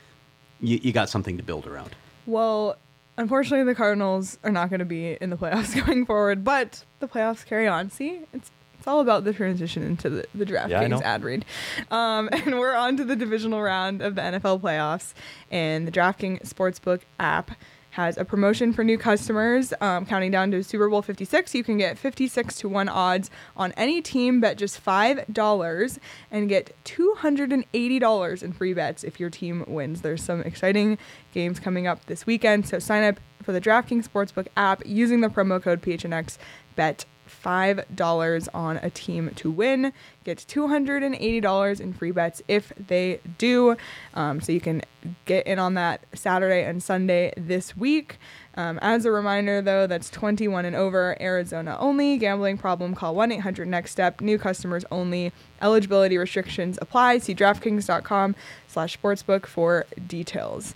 [0.60, 1.96] you, you got something to build around.
[2.26, 2.78] Well,
[3.18, 7.08] unfortunately, the Cardinals are not going to be in the playoffs going forward, but the
[7.08, 7.90] playoffs carry on.
[7.90, 11.06] See, it's it's all about the transition into the, the draft Yeah, I games know.
[11.06, 11.44] ad read.
[11.92, 15.14] Um, and we're on to the divisional round of the NFL playoffs,
[15.52, 17.52] and the DraftKings Sportsbook app
[17.92, 19.74] has a promotion for new customers.
[19.82, 23.72] Um, counting down to Super Bowl 56, you can get 56 to 1 odds on
[23.74, 24.40] any team.
[24.42, 26.00] Bet just $5
[26.32, 30.02] and get $280 in free bets if your team wins.
[30.02, 30.98] There's some exciting
[31.34, 35.28] games coming up this weekend, so sign up for the DraftKings Sportsbook app using the
[35.30, 36.38] promo code PHNX.
[36.76, 39.94] Bet $5 on a team to win.
[40.24, 43.78] Get $280 in free bets if they do.
[44.14, 44.82] Um, so you can
[45.26, 48.18] get in on that Saturday and Sunday this week.
[48.56, 52.18] Um, as a reminder, though, that's 21 and over, Arizona only.
[52.18, 54.22] Gambling problem, call 1 800 Next Step.
[54.22, 55.32] New customers only.
[55.62, 57.20] Eligibility restrictions apply.
[57.20, 58.36] See DraftKings.com
[58.68, 60.76] slash sportsbook for details.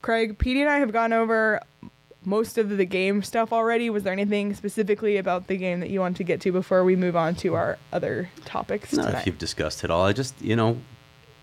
[0.00, 1.60] Craig, Petey and I have gone over
[2.28, 3.88] most of the game stuff already.
[3.88, 6.94] Was there anything specifically about the game that you want to get to before we
[6.94, 9.20] move on to our other topics Not tonight?
[9.20, 10.04] if you've discussed it all.
[10.04, 10.76] I just, you know,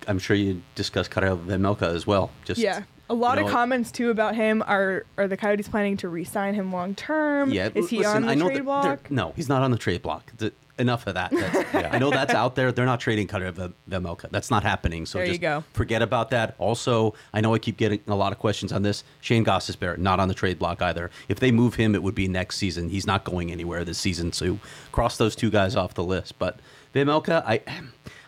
[0.08, 2.30] I'm sure you discussed Karel Vejmelka as well.
[2.45, 2.84] Just yeah.
[3.10, 4.63] A lot you of comments too about him.
[4.65, 7.52] Are are the Coyotes planning to re-sign him long term?
[7.52, 9.12] Yeah, Is he listen, on the I know trade block?
[9.12, 10.32] No, he's not on the trade block.
[10.38, 11.32] The- enough of that.
[11.32, 12.72] That's- I know that's out there.
[12.72, 14.30] They're not trading Cutter Ve- Vejmelka.
[14.30, 15.06] That's not happening.
[15.06, 15.64] So There you go.
[15.74, 16.56] forget about that.
[16.58, 19.04] Also, I know I keep getting a lot of questions on this.
[19.22, 21.10] Shane Goss Gostisbehere, not on the trade block either.
[21.30, 22.90] If they move him, it would be next season.
[22.90, 24.34] He's not going anywhere this season.
[24.34, 24.60] So
[24.92, 26.38] cross those two guys off the list.
[26.40, 26.60] But
[26.94, 27.62] Vejmelka, I,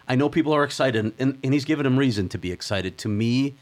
[0.07, 2.97] I know people are excited, and, and he's given him reason to be excited.
[2.99, 3.55] To me,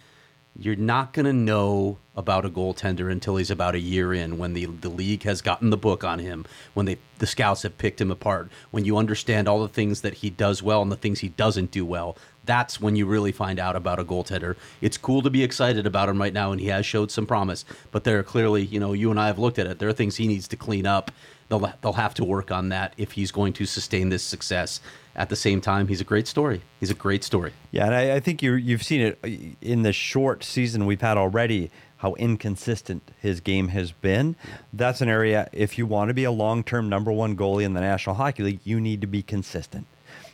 [0.57, 4.53] you're not going to know about a goaltender until he's about a year in when
[4.53, 7.99] the the league has gotten the book on him when they the scouts have picked
[7.99, 11.19] him apart when you understand all the things that he does well and the things
[11.19, 12.17] he doesn't do well.
[12.45, 14.55] That's when you really find out about a goaltender.
[14.79, 17.65] It's cool to be excited about him right now and he has showed some promise
[17.91, 19.79] but there are clearly you know you and I have looked at it.
[19.79, 21.11] There are things he needs to clean up.
[21.49, 24.79] They'll they'll have to work on that if he's going to sustain this success
[25.15, 28.15] at the same time he's a great story he's a great story Yeah, and I,
[28.15, 29.29] I think you you've seen it uh,
[29.61, 34.35] in the short season we've had already how inconsistent his game has been.
[34.73, 37.79] That's an area if you want to be a long-term number one goalie in the
[37.79, 39.87] National Hockey League, you need to be consistent,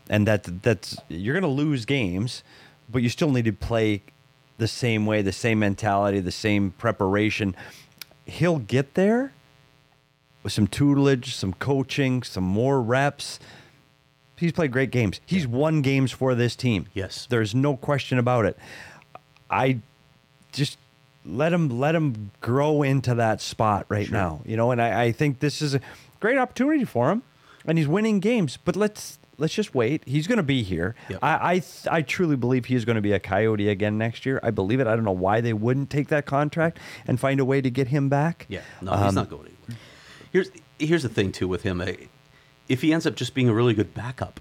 [0.10, 2.44] and that that's you're going to lose games,
[2.89, 4.02] but you still need to play
[4.58, 7.56] the same way, the same mentality, the same preparation.
[8.26, 9.34] He'll get there
[10.44, 13.39] with some tutelage, some coaching, some more reps.
[14.41, 15.21] He's played great games.
[15.25, 16.88] He's won games for this team.
[16.93, 17.25] Yes.
[17.30, 18.58] There's no question about it.
[19.49, 19.80] I
[20.51, 20.77] just
[21.25, 24.41] let him let him grow into that spot right now.
[24.45, 25.82] You know, and I, I think this is a
[26.19, 27.23] great opportunity for him.
[27.65, 28.58] And he's winning games.
[28.58, 30.01] But let's let's just wait.
[30.08, 30.95] He's gonna be here.
[31.10, 31.19] Yep.
[31.21, 34.39] I I, th- I truly believe he is gonna be a coyote again next year.
[34.41, 34.88] I believe it.
[34.88, 37.89] I don't know why they wouldn't take that contract and find a way to get
[37.89, 38.47] him back.
[38.49, 39.80] Yeah, no, he's Um, not going anywhere.
[40.34, 40.49] Here's
[40.80, 41.82] here's the thing too with him.
[42.69, 44.39] If he ends up just being a really good backup,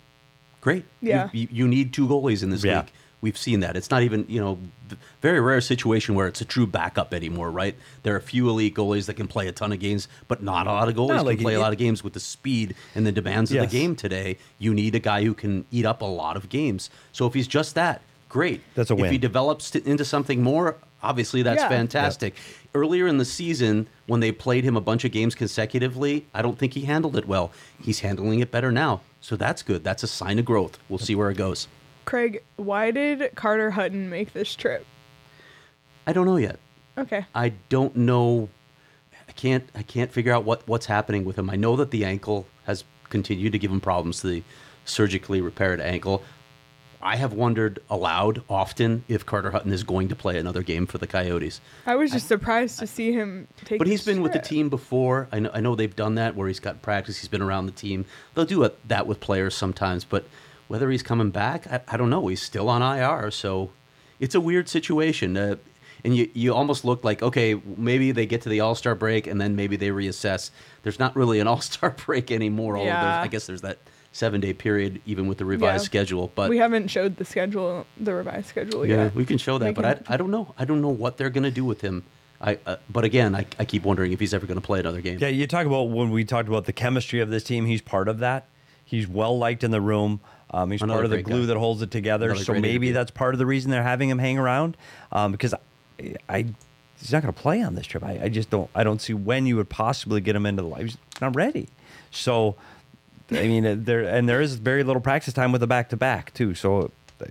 [0.60, 0.84] great.
[1.00, 1.28] You- Yeah.
[1.32, 2.80] you, you need two goalies in this Yeah.
[2.80, 2.90] league.
[3.22, 3.76] We've seen that.
[3.76, 4.58] It's not even you know
[5.20, 7.76] very rare situation where it's a true backup anymore, right?
[8.02, 10.66] There are a few elite goalies that can play a ton of games, but not
[10.66, 12.20] a lot of goalies No, like can play it- a lot of games with the
[12.20, 14.38] speed and the demands of the game today.
[14.58, 16.88] You need a guy who can eat up a lot of games.
[17.12, 18.62] So if he's just that, great.
[18.74, 19.06] That's a win.
[19.06, 21.68] If he develops t- into something more, obviously that's Yeah.
[21.68, 22.34] fantastic.
[22.74, 26.58] Earlier in the season, when they played him a bunch of games consecutively, I don't
[26.58, 27.50] think he handled it well.
[27.82, 29.00] He's handling it better now.
[29.20, 29.82] So that's good.
[29.82, 30.78] That's a sign of growth.
[30.88, 31.66] We'll see where it goes.
[32.04, 34.86] Craig, why did Carter Hutton make this trip?
[36.06, 36.58] I don't know yet.
[36.96, 37.26] Okay.
[37.34, 38.48] I don't know.
[39.28, 39.68] I can't.
[39.74, 41.50] I can't figure out what what's happening with him.
[41.50, 44.22] I know that the ankle has continued to give him problems.
[44.22, 44.42] The
[44.84, 46.22] surgically repaired ankle.
[47.02, 50.98] I have wondered aloud often if Carter Hutton is going to play another game for
[50.98, 51.60] the Coyotes.
[51.86, 53.78] I was just surprised to see him take.
[53.78, 55.26] But he's been with the team before.
[55.32, 57.18] I know, I know they've done that where he's got practice.
[57.18, 58.04] He's been around the team.
[58.34, 60.04] They'll do it, that with players sometimes.
[60.04, 60.24] But
[60.68, 62.26] whether he's coming back, I, I don't know.
[62.26, 63.70] He's still on IR, so
[64.18, 65.36] it's a weird situation.
[65.36, 65.56] Uh,
[66.04, 69.26] and you, you almost look like okay, maybe they get to the All Star break
[69.26, 70.50] and then maybe they reassess.
[70.82, 72.78] There's not really an All Star break anymore.
[72.78, 73.20] Yeah.
[73.20, 73.78] I guess there's that
[74.12, 75.86] seven day period even with the revised Yeah.
[75.86, 76.32] schedule.
[76.34, 79.14] But we haven't showed the schedule, the revised schedule yeah, yet.
[79.14, 80.54] we can show that, We but can- I, I don't know.
[80.58, 82.04] I don't know what they're going to do with him.
[82.42, 85.02] I, uh, but again, I, I keep wondering if he's ever going to play another
[85.02, 85.18] game.
[85.20, 87.66] Yeah, you talk about when we talked about the chemistry of this team.
[87.66, 88.46] He's part of that.
[88.84, 90.20] He's well liked in the room.
[90.50, 91.46] Um, he's Another part of the glue guy.
[91.48, 92.30] that holds it together.
[92.30, 92.92] Another so maybe interview.
[92.94, 94.76] that's part of the reason they're having him hang around.
[95.12, 96.46] Um, because I, I,
[96.98, 98.02] he's not going to play on this trip.
[98.02, 98.68] I, I just don't.
[98.74, 100.82] I don't see when you would possibly get him into the life.
[100.82, 101.68] He's not ready.
[102.10, 102.56] So,
[103.32, 105.96] I mean, uh, there and there is very little practice time with the back to
[105.96, 106.54] back too.
[106.54, 106.90] So,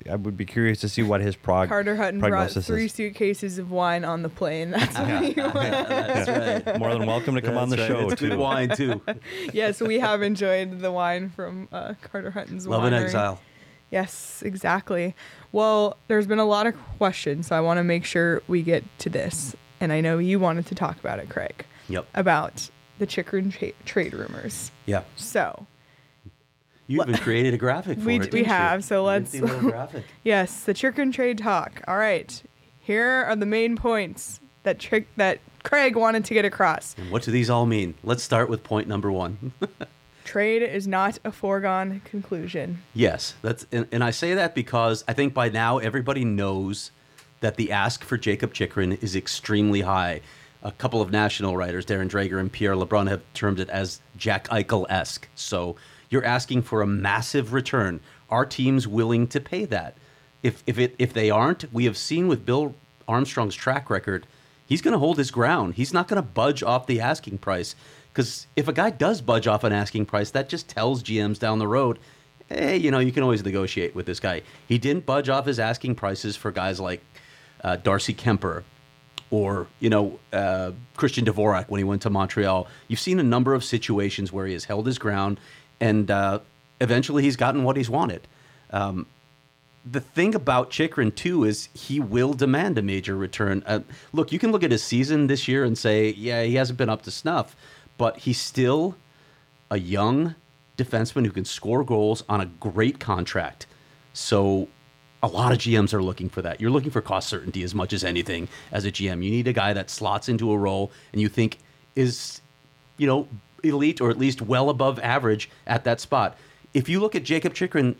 [0.09, 2.93] I would be curious to see what his prog- Carter Hutton brought three is.
[2.93, 4.69] suitcases of wine on the plane.
[4.71, 6.77] That's what he That's right.
[6.79, 7.87] More than welcome to come on the right.
[7.87, 8.29] show It's too.
[8.29, 9.01] good wine too.
[9.53, 13.03] yes, we have enjoyed the wine from uh, Carter Hutton's Love in winery.
[13.05, 13.41] exile.
[13.91, 15.15] Yes, exactly.
[15.51, 18.83] Well, there's been a lot of questions, so I want to make sure we get
[18.99, 19.55] to this.
[19.81, 22.05] And I know you wanted to talk about it, Craig, Yep.
[22.13, 24.69] about the Chychrun tra- trade rumors.
[24.85, 25.01] Yeah.
[25.15, 25.65] So,
[26.89, 28.19] You even created a graphic for We- it.
[28.21, 28.45] we didn't you?
[28.45, 30.03] have, so let's- graphic.
[30.23, 31.81] yes, the Chychrun trade talk.
[31.87, 32.41] All right,
[32.79, 36.95] here are the main points that trick that Craig wanted to get across.
[36.97, 37.93] And what do these all mean?
[38.03, 39.53] Let's start with point number one.
[40.25, 42.81] trade is not a foregone conclusion.
[42.93, 46.91] Yes, that's and, and I say that because I think by now everybody knows
[47.41, 50.21] that the ask for Jakob Chychrun is extremely high.
[50.61, 54.47] A couple of national writers, Darren Dreger and Pierre LeBrun, have termed it as Jack
[54.49, 55.27] Eichel esque.
[55.35, 55.77] So
[56.09, 57.99] you're asking for a massive return.
[58.29, 59.95] Are teams willing to pay that?
[60.43, 62.75] If if it if they aren't, we have seen with Bill
[63.07, 64.27] Armstrong's track record,
[64.65, 65.73] he's going to hold his ground.
[65.75, 67.75] He's not going to budge off the asking price.
[68.13, 71.59] Because if a guy does budge off an asking price, that just tells GMs down
[71.59, 71.99] the road,
[72.47, 74.41] hey, you know, you can always negotiate with this guy.
[74.67, 77.01] He didn't budge off his asking prices for guys like
[77.63, 78.63] uh, Darcy Kuemper
[79.31, 82.67] or, you know, uh, Christian Dvorak when he went to Montreal.
[82.87, 85.39] You've seen a number of situations where he has held his ground
[85.79, 86.39] and uh,
[86.81, 88.27] eventually he's gotten what he's wanted.
[88.71, 89.07] Um,
[89.89, 93.63] the thing about Chychrun too is he will demand a major return.
[93.65, 93.79] Uh,
[94.11, 96.89] look, you can look at his season this year and say, yeah, he hasn't been
[96.89, 97.55] up to snuff,
[97.97, 98.95] but he's still
[99.71, 100.35] a young
[100.77, 103.67] defenseman who can score goals on a great contract.
[104.13, 104.67] So
[105.21, 106.61] a lot of GMs are looking for that.
[106.61, 109.23] You're looking for cost certainty as much as anything as a GM.
[109.23, 111.57] You need a guy that slots into a role and you think
[111.95, 112.41] is,
[112.97, 113.27] you know,
[113.63, 116.37] elite or at least well above average at that spot.
[116.73, 117.95] If you look at Jakob Chychrun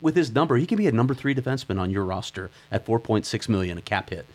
[0.00, 3.48] with his number, he can be a number three defenseman on your roster at 4.6
[3.48, 4.26] million, a cap hit.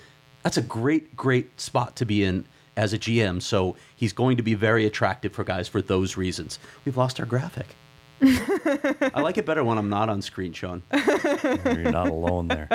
[0.43, 2.45] That's a great, great spot to be in
[2.75, 3.41] as a GM.
[3.41, 6.59] So he's going to be very attractive for guys for those reasons.
[6.85, 7.67] We've lost our graphic.
[8.23, 10.83] I like it better when I'm not on screen, Sean.
[10.93, 12.69] You're not alone there.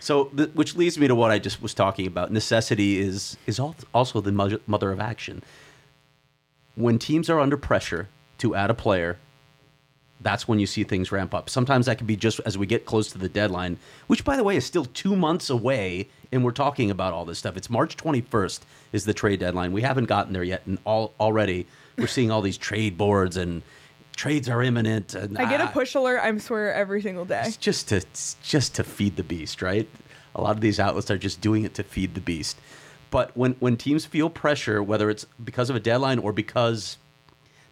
[0.00, 2.30] So, th- which leads me to what I just was talking about.
[2.30, 4.30] Necessity is is al- also the
[4.66, 5.42] mother of action.
[6.76, 8.08] When teams are under pressure
[8.38, 9.18] to add a player,
[10.20, 11.50] that's when you see things ramp up.
[11.50, 14.44] Sometimes that can be just as we get close to the deadline, which, by the
[14.44, 17.56] way, is still two months away, and we're talking about all this stuff.
[17.56, 18.60] It's March 21st
[18.92, 19.72] is the trade deadline.
[19.72, 21.66] We haven't gotten there yet, and all already
[21.98, 23.62] we're seeing all these trade boards and
[24.16, 25.14] trades are imminent.
[25.14, 27.42] And, I get a ah, push alert, I'm swear, every single day.
[27.46, 29.88] it's just to it's just to feed the beast, right?
[30.34, 32.58] A lot of these outlets are just doing it to feed the beast.
[33.16, 36.98] But when when teams feel pressure, whether it's because of a deadline or because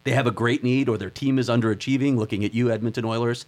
[0.03, 3.45] they have a great need or their team is underachieving, looking at you, Edmonton Oilers,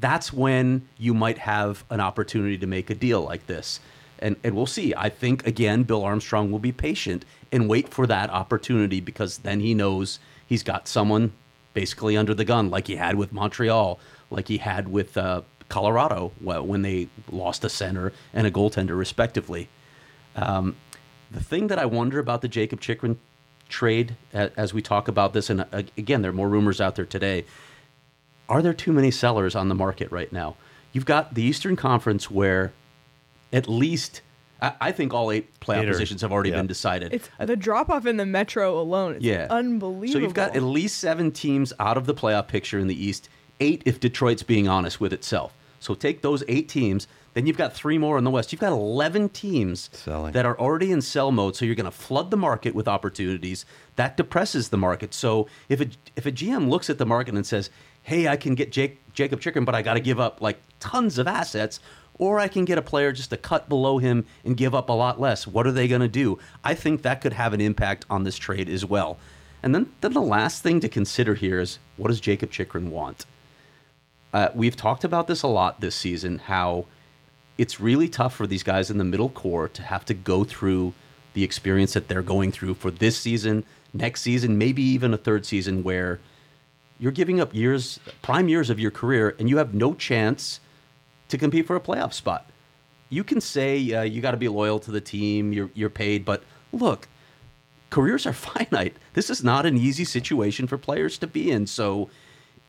[0.00, 3.78] that's when you might have an opportunity to make a deal like this.
[4.18, 4.92] And and we'll see.
[4.96, 9.60] I think again, Bill Armstrong will be patient and wait for that opportunity because then
[9.60, 10.18] he knows
[10.48, 11.30] he's got someone
[11.74, 16.32] basically under the gun, like he had with Montreal, like he had with uh, Colorado
[16.40, 19.68] when they lost a center and a goaltender, respectively.
[20.34, 20.74] Um,
[21.30, 23.18] the thing that I wonder about the Jakob Chychrun
[23.68, 27.04] trade, as we talk about this, and uh, again, there are more rumors out there
[27.06, 27.44] today.
[28.48, 30.56] Are there too many sellers on the market right now?
[30.92, 32.72] You've got the Eastern Conference where
[33.52, 34.22] at least
[34.62, 36.56] I, I think all eight playoff Eight or- positions have already yeah.
[36.56, 37.12] been decided.
[37.12, 39.16] It's the drop off in the Metro alone.
[39.16, 39.48] Is Yeah.
[39.50, 40.12] unbelievable.
[40.12, 43.28] So you've got at least seven teams out of the playoff picture in the East.
[43.58, 45.52] Eight if Detroit's being honest with itself.
[45.80, 47.08] So take those eight teams.
[47.36, 48.50] Then you've got three more in the West.
[48.50, 50.32] You've got 11 teams Selling.
[50.32, 51.54] that are already in sell mode.
[51.54, 53.66] So you're going to flood the market with opportunities.
[53.96, 55.12] That depresses the market.
[55.12, 57.68] So if a, if a GM looks at the market and says,
[58.02, 61.18] hey, I can get Jake, Jakob Chychrun, but I got to give up like tons
[61.18, 61.78] of assets,
[62.18, 64.94] or I can get a player just a cut below him and give up a
[64.94, 65.46] lot less.
[65.46, 66.38] What are they going to do?
[66.64, 69.18] I think that could have an impact on this trade as well.
[69.62, 73.26] And then, then the last thing to consider here is what does Jakob Chychrun want?
[74.32, 76.86] Uh, we've talked about this a lot this season, how
[77.58, 80.92] it's really tough for these guys in the middle core to have to go through
[81.32, 85.44] the experience that they're going through for this season, next season, maybe even a third
[85.44, 86.20] season where
[86.98, 90.60] you're giving up years, prime years of your career, and you have no chance
[91.28, 92.48] to compete for a playoff spot.
[93.08, 96.24] You can say uh, you got to be loyal to the team, you're, you're paid,
[96.24, 96.42] but
[96.72, 97.08] look,
[97.90, 98.96] careers are finite.
[99.14, 101.66] This is not an easy situation for players to be in.
[101.66, 102.10] So,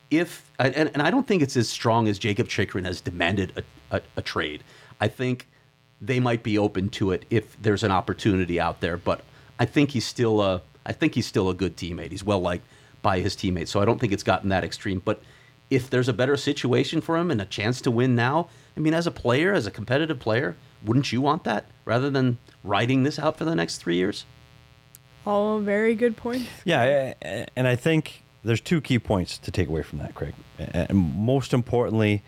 [0.09, 3.51] if and, and I don't think it's as strong as Jakob Chychrun has demanded
[3.91, 4.63] a, a, a trade.
[4.99, 5.47] I think
[6.01, 8.97] they might be open to it if there's an opportunity out there.
[8.97, 9.21] But
[9.59, 12.11] I think he's still a I think he's still a good teammate.
[12.11, 12.65] He's well liked
[13.01, 13.71] by his teammates.
[13.71, 15.01] So I don't think it's gotten that extreme.
[15.03, 15.21] But
[15.69, 18.93] if there's a better situation for him and a chance to win now, I mean,
[18.93, 23.19] as a player, as a competitive player, wouldn't you want that rather than riding this
[23.19, 24.25] out for the next three years?
[25.25, 26.47] all very good points.
[26.63, 30.15] Yeah, a- a- and I think there's two key points to take away from that,
[30.15, 30.33] Craig.
[30.57, 32.23] And most importantly,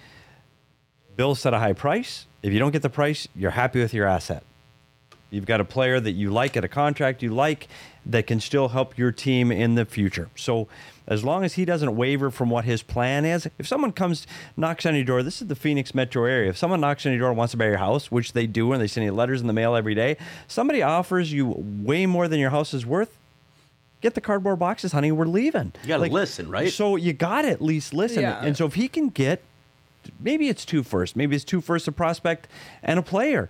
[1.16, 2.26] Bill set a high price.
[2.42, 4.44] If you don't get the price, you're happy with your asset.
[5.32, 7.68] You've got a player that you like at a contract you like
[8.06, 10.30] that can still help your team in the future.
[10.36, 10.68] So,
[11.08, 14.86] as long as he doesn't waver from what his plan is, if someone comes, knocks
[14.86, 16.50] on your door, this is the Phoenix metro area.
[16.50, 18.74] If someone knocks on your door and wants to buy your house, which they do
[18.74, 20.18] and they send you letters in the mail every day,
[20.48, 23.16] somebody offers you way more than your house is worth,
[24.02, 25.12] get the cardboard boxes, honey.
[25.12, 25.74] We're leaving.
[25.84, 26.72] You gotta listen, right?
[26.72, 28.22] So you got to at least listen.
[28.22, 28.44] Yeah.
[28.44, 29.44] And so if he can get,
[30.20, 32.48] maybe it's two first, maybe it's two first, a prospect
[32.84, 33.50] and a player.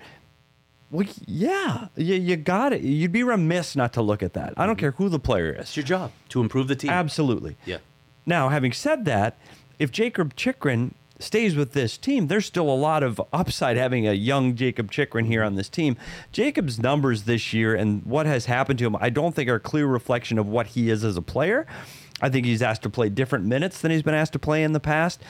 [0.91, 2.81] Well, yeah, you, you got it.
[2.81, 4.53] You'd be remiss not to look at that.
[4.57, 4.79] I don't Mm-hmm.
[4.79, 5.61] care who the player is.
[5.61, 6.89] It's your job to improve the team.
[6.89, 7.57] Absolutely.
[7.65, 7.77] Yeah.
[8.25, 9.37] Now, having said that,
[9.77, 14.13] if Jakob Chychrun stays with this team, there's still a lot of upside having a
[14.13, 15.95] young Jakob Chychrun here on this team.
[16.31, 19.59] Jakob's numbers this year and what has happened to him, I don't think are a
[19.59, 21.67] clear reflection of what he is as a player.
[22.21, 24.73] I think he's asked to play different minutes than he's been asked to play in
[24.73, 25.21] the past.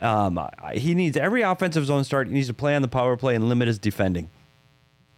[0.00, 0.38] Um,
[0.74, 2.28] he needs every offensive zone start.
[2.28, 4.28] He needs to play on the power play and limit his defending.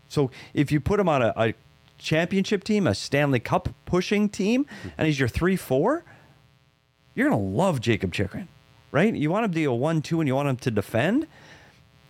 [0.09, 1.55] So if you put him on a, a
[1.99, 4.67] championship team, a Stanley Cup pushing team,
[4.97, 6.05] and he's your three four,
[7.15, 8.49] you're gonna love Jakob Chychrun,
[8.93, 9.13] right?
[9.15, 11.27] You want him to be a one two, and you want him to defend.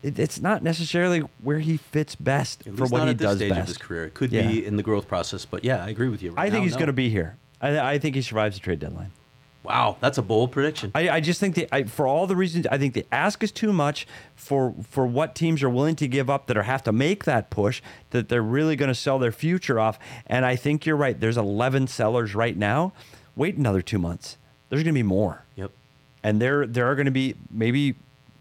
[0.03, 3.49] It, it's not necessarily where he fits best for what he at this does stage
[3.51, 3.61] best.
[3.63, 4.05] of his career.
[4.05, 4.47] It could Yeah.
[4.47, 6.31] be in the growth process, but yeah, I agree with you.
[6.33, 6.79] Right I think now, he's no.
[6.79, 7.37] going to be here.
[7.61, 9.11] I, I think he survives the trade deadline.
[9.69, 10.93] Wow, that's a bold prediction.
[10.95, 13.53] I, I just think that I, for all the reasons, I think the ask is
[13.53, 16.93] too much for for what teams are willing to give up that are have to
[16.93, 17.83] make that push.
[18.11, 19.99] That they're really going to sell their future off.
[20.27, 21.21] And I think you're right.
[21.21, 22.95] There's 11 sellers right now.
[23.37, 24.39] Wait another two months.
[24.71, 25.45] There's going to be more.
[25.55, 25.71] yep.
[26.23, 27.95] And there there are going to be maybe,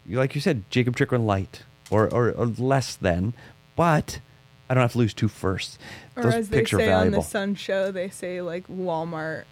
[0.07, 3.33] like you said, Jakob Chychrun light or, or, or less than,
[3.75, 4.21] but
[4.69, 5.77] I don't have to lose two firsts.
[6.15, 9.43] Or Those as they say on the Sun Show, they say like Walmart,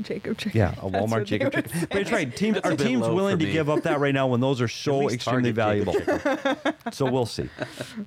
[0.00, 0.58] Jacob Chicken.
[0.58, 1.80] Yeah, a Walmart what Jacob would Chicken.
[1.80, 1.86] say.
[1.90, 2.34] But it's right.
[2.36, 3.52] Teams That's a are bit teams low willing for to me.
[3.52, 6.72] give up that right now when those are so least extremely target valuable.
[6.92, 7.48] so we'll see.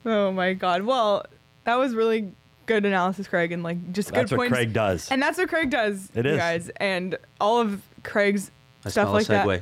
[0.05, 0.83] Oh my God.
[0.83, 1.25] Well,
[1.65, 2.31] that was really
[2.65, 4.15] good analysis, Craig, and like just good.
[4.21, 4.55] That's good what points.
[4.57, 5.11] Craig does.
[5.11, 6.38] And that's what Craig does, It you is.
[6.38, 6.69] guys.
[6.77, 8.51] And all of Craig's
[8.83, 9.61] I stuff smell like a segue.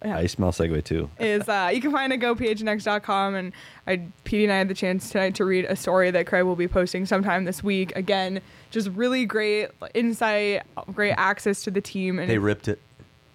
[0.00, 0.18] that Yeah.
[0.18, 1.08] I smell segue too.
[1.20, 3.52] is uh, you can find it at gophnx.com and
[3.86, 6.56] I Petey and I had the chance tonight to read a story that Craig will
[6.56, 7.94] be posting sometime this week.
[7.96, 8.40] Again,
[8.72, 10.62] just really great insight,
[10.92, 12.80] great access to the team, and They ripped it.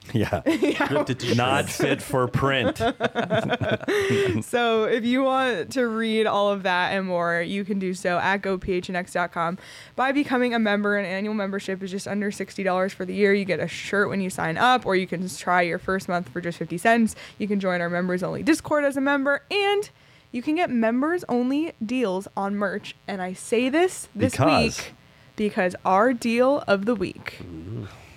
[0.14, 0.42] Yeah.
[0.90, 2.82] Ripped it to Not fit for print.
[4.44, 8.18] So if you want to read all of that and more, you can do so
[8.18, 9.58] at gophnx.com
[9.96, 10.98] by becoming a member.
[10.98, 13.34] An annual membership is just under $60 for the year.
[13.34, 16.08] You get a shirt when you sign up, or you can just try your first
[16.08, 17.16] month for just 50 cents.
[17.38, 19.90] You can join our members only Discord as a member, and
[20.32, 22.96] you can get members only deals on merch.
[23.08, 24.78] And I say this this Because?
[24.78, 24.94] week
[25.38, 27.40] because our deal of the week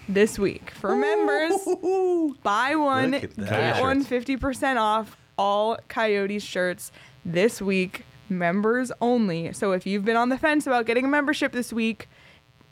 [0.09, 1.53] this week for members
[2.43, 6.91] buy one get one 50% off all coyotes shirts
[7.25, 9.53] this week members only.
[9.53, 12.09] So if you've been on the fence about getting a membership this week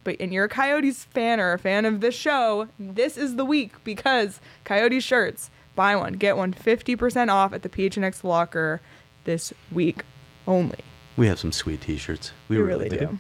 [0.03, 3.44] but and you're a coyotes fan or a fan of this show this is the
[3.44, 8.80] week because coyotes shirts buy one get one 50% off at the phnx locker
[9.24, 10.03] this week
[10.46, 10.78] only.
[11.16, 12.32] We have some sweet T-shirts.
[12.49, 13.07] We, we really, really do.
[13.07, 13.18] do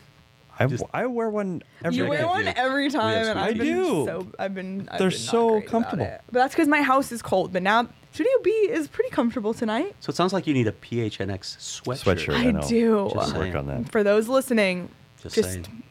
[0.58, 2.08] I, Just- I wear one every you day.
[2.08, 4.04] wear one every time, have and I've been do.
[4.06, 4.88] so I've been.
[4.90, 6.04] I've They're been not so great about comfortable.
[6.04, 6.20] it.
[6.26, 7.52] But that's because my house is cold.
[7.52, 9.94] But now Studio B is pretty comfortable tonight.
[10.00, 12.26] So it sounds like you need a PHNX sweatshirt.
[12.26, 12.34] Sweatshirt.
[12.36, 12.62] I know.
[12.68, 13.10] do.
[13.14, 13.46] Just saying.
[13.46, 13.92] work on that.
[13.92, 14.88] For those listening,
[15.22, 15.82] Just, just, saying.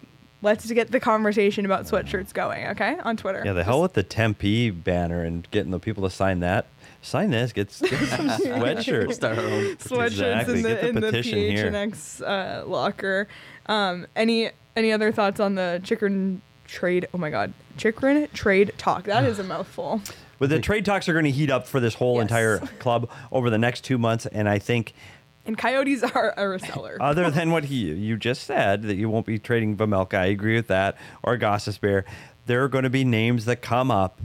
[0.42, 2.68] let's get the conversation about sweatshirts going.
[2.68, 3.44] Okay, on Twitter.
[3.46, 6.66] Yeah, the hell with the Tempe banner and getting the people to sign that.
[7.02, 7.54] Sign this.
[7.54, 9.14] Get, get some sweatshirts.
[9.14, 9.64] Start our own.
[9.78, 10.06] sweatshirts
[10.48, 10.56] Exactly.
[10.58, 11.72] in the Get the in the petition here.
[11.72, 13.28] PHNX uh, locker.
[13.68, 17.08] Um, any any other thoughts on the Chychrun trade?
[17.14, 19.04] Oh my God, Chychrun trade talk.
[19.04, 20.02] That is a mouthful.
[20.40, 22.24] But the trade talks are going to heat up for this whole Yes.
[22.24, 24.94] entire club over the next two months, and I think
[25.48, 26.98] And Coyotes are a reseller.
[27.02, 30.56] other than what he you just said that you won't be trading Vejmelka, I agree
[30.56, 32.04] with that, or Gostisbehere,
[32.46, 34.22] there are going to be names that come up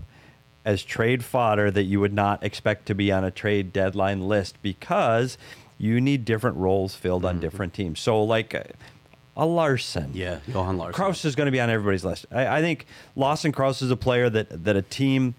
[0.64, 4.56] as trade fodder that you would not expect to be on a trade deadline list
[4.62, 5.36] because
[5.78, 7.98] you need different roles filled on different teams.
[7.98, 8.62] So like uh,
[9.36, 10.94] a Larsson, Yeah, Johan Larsson.
[10.94, 12.26] Crouse is going to be on everybody's list.
[12.30, 12.86] I, I think
[13.16, 15.34] Lawson Crouse is a player that that a team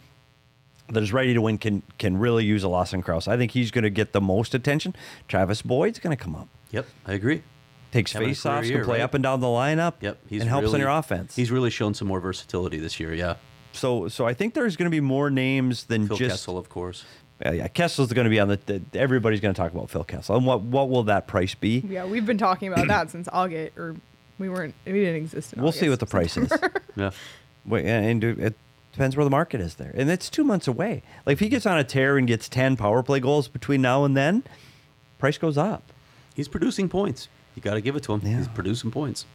[0.90, 3.28] that is ready to win can can really use a Lawson Crouse.
[3.28, 4.94] I think he's going to get the most attention.
[5.30, 7.44] Travis Boyd's going to come up, Yep, I agree.
[7.92, 9.04] takes Having a face offs, can play right?
[9.04, 11.36] up and down the lineup, Yep, he's and helps on really- your offense.
[11.38, 13.14] He's really shown some more versatility this year.
[13.14, 13.36] Yeah,
[13.74, 16.70] so so I think there's going to be more names than Phil just Kessel, of
[16.70, 17.04] course.
[17.44, 18.82] Yeah, yeah, Kessel's going to be on the, the.
[19.00, 21.84] Everybody's going to talk about Phil Kessel, and what what will that price be?
[21.88, 23.96] Yeah, we've been talking about that since August, or
[24.40, 24.76] we weren't.
[24.86, 25.54] We didn't exist.
[25.54, 26.38] In We'll see what the August.
[26.38, 26.72] price is.
[26.96, 27.10] Yeah,
[27.66, 28.56] Wait, and do- it
[28.92, 31.02] depends where the market is there, and it's two months away.
[31.26, 34.06] Like if he gets on a tear and gets ten power play goals between now
[34.06, 34.44] and then,
[35.18, 35.92] price goes up.
[36.36, 37.30] he's producing points.
[37.56, 38.22] You got to give it to him.
[38.24, 38.38] Yeah.
[38.38, 39.26] He's producing points.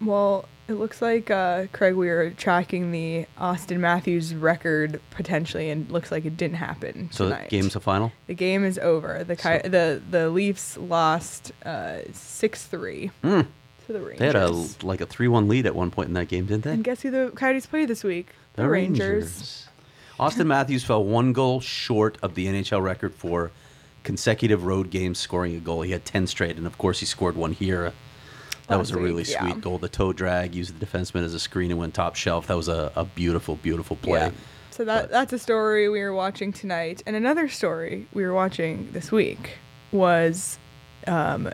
[0.00, 1.94] Well, it looks like uh, Craig.
[1.94, 7.28] We were tracking the Auston Matthews record potentially, and looks like it didn't happen So
[7.28, 8.12] the game's a final.
[8.26, 9.24] the game is over.
[9.24, 13.10] The Coy- So- the the Leafs lost uh, six three.
[13.24, 13.46] Mm.
[13.86, 14.18] to the Rangers.
[14.18, 14.50] They had a
[14.86, 16.72] like a three-one lead at one point in that game, didn't they?
[16.72, 18.28] and guess who the Coyotes play this week?
[18.54, 19.66] The, Rangers.
[20.18, 23.50] Auston Matthews fell one goal short of the NHL record for
[24.04, 25.82] consecutive road games scoring a goal.
[25.82, 27.92] He had 10 straight, and of course, he scored one here.
[28.70, 29.42] That was a really week, yeah.
[29.42, 29.78] sweet goal.
[29.78, 32.46] The toe drag, used the defenseman as a screen and went top shelf.
[32.46, 34.20] That was a, a beautiful, beautiful play.
[34.20, 34.30] Yeah.
[34.70, 38.88] So that that's a story we were watching tonight, and another story we were watching
[38.92, 39.58] this week
[39.92, 40.58] was
[41.06, 41.50] um,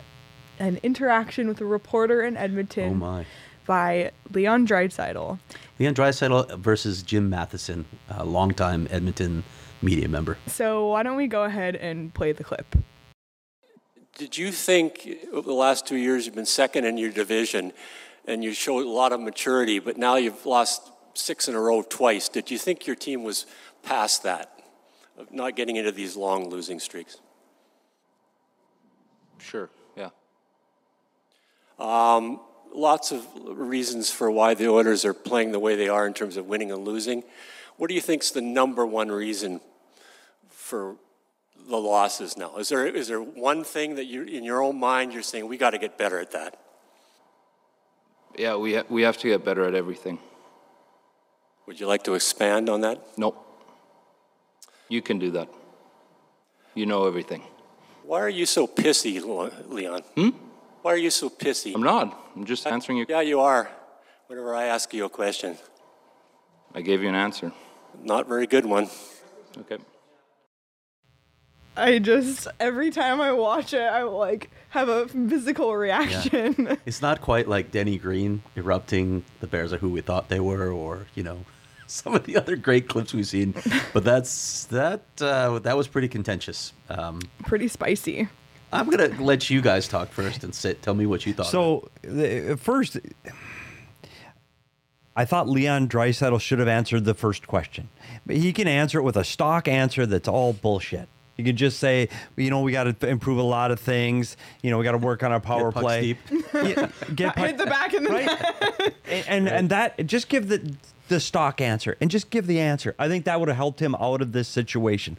[0.59, 3.25] an interaction with a reporter in Edmonton Oh, my.
[3.65, 5.39] by Leon Draisaitl.
[5.79, 9.43] Leon Draisaitl versus Jim Matheson, a longtime Edmonton
[9.81, 10.37] media member.
[10.47, 12.75] So why don't we go ahead and play the clip?
[14.17, 17.71] Did you think over the last two years you've been second in your division
[18.25, 21.83] and you showed a lot of maturity, but now you've lost six in a row
[21.83, 22.27] twice?
[22.27, 23.45] Did you think your team was
[23.83, 24.59] past that,
[25.19, 27.17] of not getting into these long losing streaks?
[29.37, 30.09] Sure, yeah.
[31.77, 32.39] Um,
[32.73, 36.37] lots of reasons for why the Oilers are playing the way they are in terms
[36.37, 37.23] of winning and losing.
[37.77, 39.61] What do you think is the number one reason
[40.49, 40.95] for
[41.67, 42.57] the losses now?
[42.57, 45.57] Is there is there one thing that you, in your own mind, you're saying we
[45.57, 46.59] got to get better at that?
[48.37, 50.19] Yeah, we, ha- we have to get better at everything.
[51.65, 53.01] Would you like to expand on that?
[53.17, 53.35] Nope.
[54.89, 55.49] You can do that.
[56.75, 57.43] You know everything.
[58.03, 59.19] Why are you so pissy,
[59.67, 60.03] Leon?
[60.15, 60.29] Hmm?
[60.81, 61.73] Why are you so pissy?
[61.75, 62.17] I'm not.
[62.35, 63.07] I'm just answering your.
[63.09, 63.69] Yeah, you are.
[64.27, 65.57] Whenever I ask you a question,
[66.73, 67.51] I gave you an answer.
[68.03, 68.87] not very good one.
[69.57, 69.77] Okay.
[71.77, 76.77] I just every time I watch it, I like have a physical reaction.
[76.85, 80.71] It's not quite like Denny Green erupting, the Bears are who we thought they were,
[80.71, 81.39] or, you know,
[81.87, 83.53] some of the other great clips we've seen.
[83.93, 86.73] But that's that uh, that was pretty contentious.
[86.89, 88.27] Um, Pretty spicy.
[88.73, 90.81] I'm gonna let you guys talk first and sit.
[90.81, 91.45] Tell me what you thought.
[91.47, 92.97] So the, at first,
[95.15, 97.89] I thought Leon Draisaitl should have answered the first question,
[98.25, 101.07] but he can answer it with a stock answer that's all bullshit.
[101.37, 104.37] You can just say, you know, we got to improve a lot of things.
[104.63, 106.01] You know, we got to work on our power pucks play.
[106.01, 106.17] deep.
[106.53, 108.93] Yeah, get puck- Hit the back in the right?
[109.07, 110.73] and and, and that just give the
[111.09, 112.95] the stock answer and just give the answer.
[112.97, 115.17] I think that would have helped him out of this situation.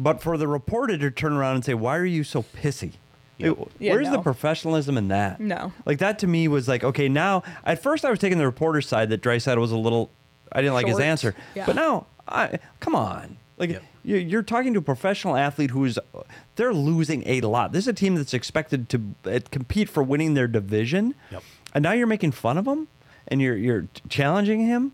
[0.00, 2.92] But for the reporter to turn around and say, "Why are you so pissy?"
[3.38, 4.22] It- Yeah, where's the no.
[4.22, 5.38] professionalism in that?
[5.40, 5.72] No.
[5.84, 8.86] Like that to me was like, okay, now at first I was taking the reporter's
[8.88, 10.10] side that Draisaitl was a little,
[10.50, 11.66] I didn't like his answer, Yeah.
[11.66, 13.82] but now I come on, like Yep.
[14.04, 15.98] You you're talking to a professional athlete who's
[16.56, 17.72] they're losing a lot.
[17.72, 21.42] This is a team that's expected to uh, compete for winning their division, Yep.
[21.74, 22.88] and now you're making fun of him
[23.28, 24.92] and you're you're challenging him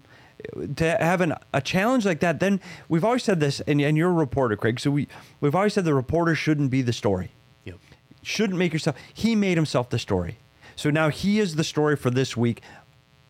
[0.76, 2.38] to have an, a challenge like that.
[2.38, 4.78] Then we've always said this, and, and you're a reporter, Craig.
[4.78, 5.08] So we
[5.40, 7.30] we've always said the reporter shouldn't be the story
[7.64, 7.76] Yep.
[8.22, 8.96] shouldn't make yourself.
[9.12, 10.36] He made himself the story.
[10.76, 12.62] So now he is the story for this week.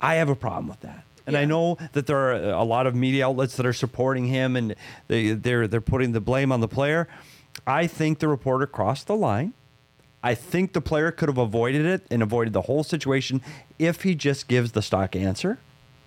[0.02, 1.04] I have a problem with that.
[1.28, 4.56] And I know that there are a lot of media outlets that are supporting him
[4.56, 4.74] and
[5.08, 7.06] they, they're, they're putting the blame on the player.
[7.66, 9.52] I think the reporter crossed the line.
[10.22, 13.42] I think the player could have avoided it and avoided the whole situation
[13.78, 15.58] if he just gives the stock answer,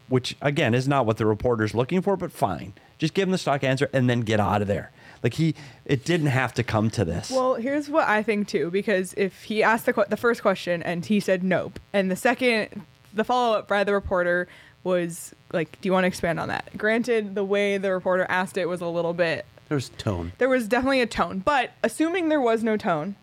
[0.10, 2.74] which again is not what the reporter's looking for, but fine.
[2.98, 4.92] Just give him the stock answer and then get out of there.
[5.22, 5.54] Like he,
[5.86, 7.30] it didn't have to come to this.
[7.30, 11.06] Well, here's what I think too, because if he asked the, the first question and
[11.06, 12.82] he said nope, and the second,
[13.14, 14.48] the follow up by the reporter
[14.84, 18.58] was like, "Do you want to expand on that?" Granted, the way the reporter asked
[18.58, 19.46] it was a little bit.
[19.70, 20.34] There's tone.
[20.38, 23.16] There was definitely a tone, but assuming there was no tone,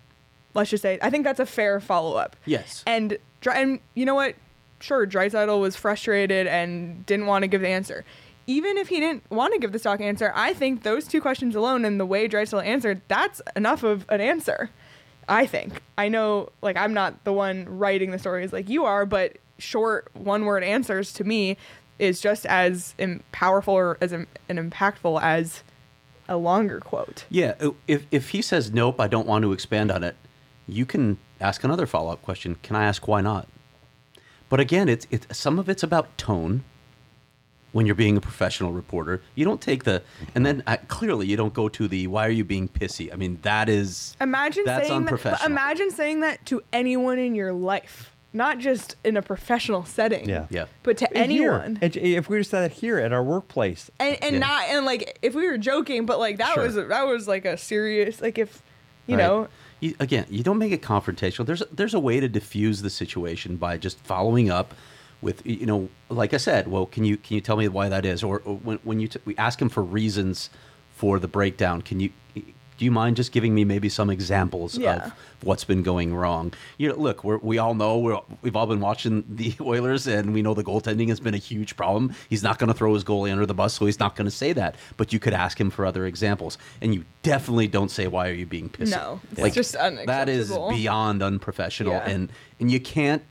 [0.54, 2.36] let's just say I think that's a fair follow up.
[2.46, 2.82] Yes.
[2.86, 3.18] And
[3.52, 4.34] and you know what?
[4.80, 8.04] Sure, Draisaitl was frustrated and didn't want to give the answer.
[8.46, 11.54] Even if he didn't want to give the stock answer, I think those two questions
[11.54, 14.70] alone and the way Draisaitl answered, that's enough of an answer.
[15.28, 15.82] I think.
[15.98, 20.08] I know, like, I'm not the one writing the stories like you are, but short
[20.14, 21.56] one word answers to me
[21.98, 22.94] is just as
[23.32, 25.62] powerful or as im- and impactful as
[26.28, 27.24] a longer quote.
[27.28, 30.14] Yeah, uh, if if he says nope, I don't want to expand on it,
[30.66, 32.56] you can ask another follow up question.
[32.62, 33.48] Can I ask why not?
[34.48, 36.64] But again, it's it some of it's about tone.
[37.72, 40.02] When you're being a professional reporter, you don't take the
[40.34, 43.12] and then uh, clearly you don't go to the why are you being pissy?
[43.12, 45.50] I mean that is Imagine that's saying that, unprofessional.
[45.50, 50.28] imagine saying that to anyone in your life, not just in a professional setting.
[50.28, 50.46] Yeah.
[50.50, 50.66] Yeah.
[50.82, 51.78] But to anyone.
[51.80, 54.38] and if we just said it here at our workplace, and and Yeah.
[54.40, 56.64] not and like if we were joking, but like that Sure.
[56.64, 58.62] was that was like a serious like if
[59.06, 59.22] you Right.
[59.22, 59.48] know
[59.80, 61.46] You, again, you don't make it confrontational.
[61.46, 64.74] There's there's a way to diffuse the situation by just following up
[65.22, 66.68] with you know, like I said.
[66.68, 68.22] Well, can you can you tell me why that is?
[68.22, 70.50] Or, or when when you t- we ask him for reasons
[70.94, 72.10] for the breakdown, can you
[72.78, 75.06] Do you mind just giving me maybe some examples Yeah.
[75.06, 75.12] of
[75.42, 76.52] what's been going wrong?
[76.78, 80.32] You know, look, we're, we all know we're, we've all been watching the Oilers, and
[80.32, 82.14] we know the goaltending has been a huge problem.
[82.30, 84.30] He's not going to throw his goalie under the bus, so he's not going to
[84.30, 84.76] say that.
[84.96, 88.32] But you could ask him for other examples, and you definitely don't say, "Why are
[88.32, 90.06] you being pissy?" No, it's just unacceptable.
[90.06, 92.08] that is beyond unprofessional, Yeah.
[92.08, 93.22] and and you can't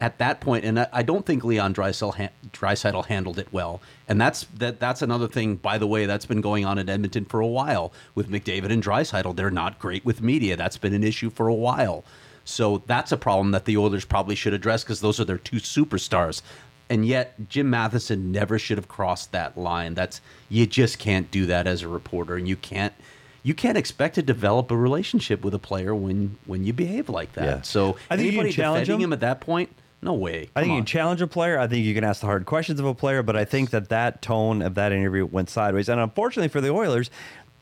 [0.00, 3.80] at that point, and I, don't think Leon ha- Draisaitl handled it well.
[4.06, 4.78] And that's that.
[4.78, 7.92] That's another thing, by the way, that's been going on in Edmonton for a while
[8.14, 9.34] with McDavid and Draisaitl.
[9.34, 10.56] They're not great with media.
[10.56, 12.04] That's been an issue for a while.
[12.44, 15.56] So that's a problem that the Oilers probably should address because those are their two
[15.56, 16.42] superstars.
[16.88, 19.94] And yet, Jim Matheson never should have crossed that line.
[19.94, 22.94] That's you just can't do that as a reporter, and you can't
[23.42, 27.32] you can't expect to develop a relationship with a player when when you behave like
[27.32, 27.44] that.
[27.44, 27.62] Yeah.
[27.62, 29.08] So I think anybody challenge defending him.
[29.08, 29.70] him at that point,
[30.00, 30.48] no way.
[30.54, 30.78] I think Come you on.
[30.80, 31.58] can challenge a player.
[31.58, 33.22] I think you can ask the hard questions of a player.
[33.22, 35.88] But I think that that tone of that interview went sideways.
[35.88, 37.10] And unfortunately for the Oilers,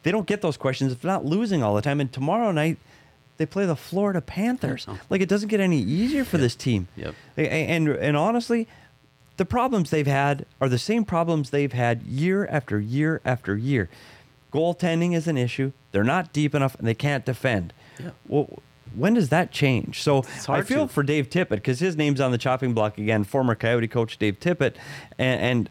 [0.02, 2.00] they don't get those questions if they're not losing all the time.
[2.00, 2.78] And tomorrow night,
[3.38, 4.86] they play the Florida Panthers.
[5.10, 6.88] Like it doesn't get any easier for this team.
[6.96, 7.14] Yep.
[7.36, 8.66] And and honestly,
[9.36, 13.88] the problems they've had are the same problems they've had year after year after year.
[14.52, 15.72] Goaltending is an issue.
[15.92, 17.72] They're not deep enough and they can't defend.
[18.26, 18.60] Well,
[18.96, 20.02] when does that change?
[20.02, 20.92] So I feel to.
[20.92, 23.24] for Dave Tippett because his name's on the chopping block again.
[23.24, 24.76] Former Coyote coach Dave Tippett,
[25.18, 25.70] and, and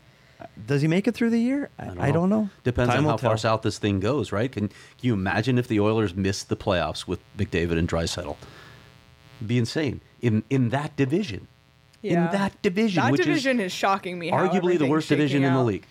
[0.67, 1.69] does he make it through the year?
[1.79, 2.49] I, I don't know.
[2.63, 4.51] Depends Time on will how far south this thing goes, right?
[4.51, 8.35] Can, can you imagine if the Oilers missed the playoffs with McDavid and Draisaitl?
[9.45, 11.47] Be insane in in that division.
[12.01, 12.25] Yeah.
[12.25, 14.29] In that division, That which division is is, shocking me.
[14.29, 15.85] arguably the worst division shaking in the league.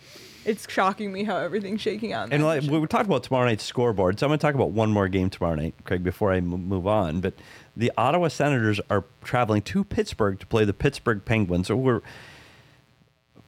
[0.44, 2.32] It's shocking me how everything's shaking out.
[2.32, 4.90] And like, we talked about tomorrow night's scoreboard, so I'm going to talk about one
[4.90, 7.20] more game tomorrow night, Craig, before I m- move on.
[7.20, 7.34] But
[7.76, 11.68] the Ottawa Senators are traveling to Pittsburgh to play the Pittsburgh Penguins.
[11.68, 12.02] So we're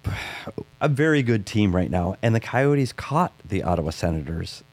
[0.80, 4.64] a very good team right now, and the Coyotes caught the Ottawa Senators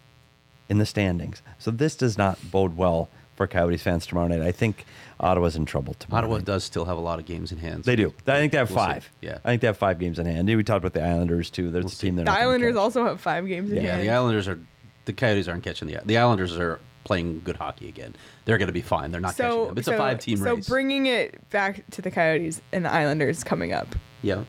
[0.70, 1.42] in the standings.
[1.60, 3.10] So this does not bode well
[3.44, 4.42] for Coyotes fans tomorrow night.
[4.42, 4.86] I think
[5.20, 6.24] Ottawa's in trouble tomorrow.
[6.24, 6.46] Ottawa night.
[6.46, 7.84] does still have a lot of games in hand.
[7.84, 8.14] They do.
[8.28, 8.92] I think they have We'll see.
[8.94, 9.12] five.
[9.22, 9.38] Yeah.
[9.44, 10.48] I think they have five games in hand.
[10.48, 11.70] We talked about the Islanders too.
[11.72, 14.04] There's a team that the Islanders also have five games in Yeah, hand.
[14.04, 14.60] the Islanders are.
[15.06, 16.00] The Coyotes aren't catching the.
[16.06, 18.16] The Islanders are playing good hockey again.
[18.46, 19.12] They're going to be fine.
[19.12, 19.78] They're not catching so, them.
[19.78, 20.70] It's so, a five-team so race.
[20.70, 23.88] bringing it back to the Coyotes and the Islanders coming up,
[24.22, 24.44] yeah.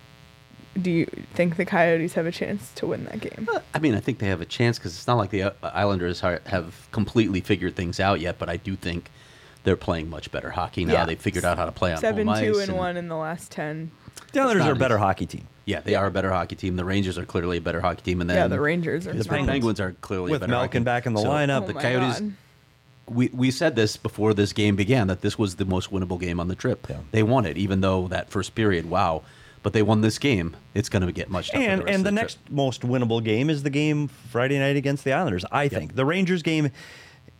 [0.80, 3.48] Do you think the Coyotes have a chance to win that game?
[3.74, 6.22] I mean, I think they have a chance because it's not like the uh, Islanders
[6.22, 8.38] are, have completely figured things out yet.
[8.38, 9.10] But I do think
[9.64, 10.92] they're playing much better hockey now.
[10.94, 11.04] Yeah.
[11.06, 12.68] They've figured out how to play on Seven, home two, ice.
[12.68, 13.90] and one in the last ten.
[14.32, 15.46] The Islanders are a better hockey team.
[15.64, 16.76] Yeah, they are a better hockey team.
[16.76, 19.18] The Rangers are clearly a better hockey team, and then Yeah, the Rangers are the
[19.24, 19.46] not.
[19.46, 20.84] Penguins, are clearly With a better hockey Malkin team.
[20.84, 21.62] back in the So, lineup.
[21.62, 22.20] Oh the Coyotes.
[22.20, 22.32] God.
[23.06, 26.40] We we said this before this game began that this was the most winnable game
[26.40, 26.86] on the trip.
[26.88, 26.98] Yeah.
[27.12, 29.22] They won it, even though that first period, wow.
[29.64, 30.54] But they won this game.
[30.74, 31.64] It's going to get much tougher.
[31.64, 35.02] And the and the, the next most winnable game is the game Friday night against
[35.02, 35.44] the Islanders.
[35.50, 36.70] I think the Rangers game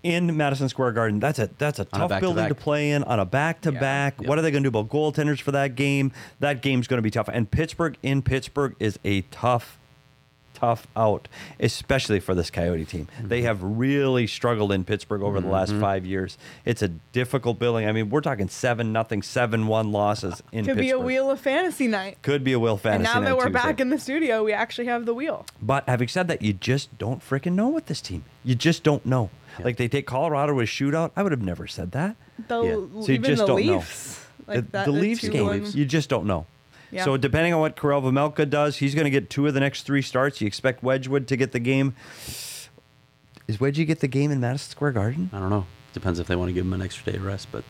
[0.03, 1.21] in Madison Square Garden.
[1.21, 3.73] That's a that's a On a tough building to play in on a back to
[3.73, 4.21] back.
[4.23, 6.13] What are they going to do about goaltenders for that game?
[6.41, 7.29] That game's going to be tough.
[7.33, 9.79] And Pittsburgh in Pittsburgh is a tough
[10.55, 11.29] tough out,
[11.61, 13.09] especially for this Coyote team.
[13.23, 13.47] They Mm-hmm.
[13.47, 16.39] have really struggled in Pittsburgh over the last five years.
[16.65, 17.87] It's a difficult building.
[17.87, 20.81] I mean, we're talking seven nothing, seven one losses in Could Pittsburgh.
[20.87, 22.19] be a wheel of fantasy night.
[22.23, 23.11] Could be a Will fantasy.
[23.13, 23.59] And now that we're Tuesday.
[23.59, 25.45] back in the studio, we actually have the wheel.
[25.61, 28.25] But having said that, you just don't freaking know with this team.
[28.45, 29.31] You just don't know.
[29.63, 31.11] Like they take Colorado with a shootout.
[31.17, 32.17] I would have never said that.
[32.49, 32.73] The, Yeah.
[33.03, 33.73] So you even just the don't know.
[33.77, 34.27] Leafs.
[34.47, 36.47] Like the the Leafs game, one- you just don't know.
[36.91, 37.05] Yeah.
[37.05, 39.83] So depending on what Karel Vejmelka does, he's going to get two of the next
[39.83, 40.41] three starts.
[40.41, 41.95] You expect Wedgewood to get the game.
[43.47, 45.31] Is Wedgie get the game in Madison Square Garden?
[45.33, 45.67] I don't know.
[45.93, 47.63] Depends if they want to give him an extra day of rest, but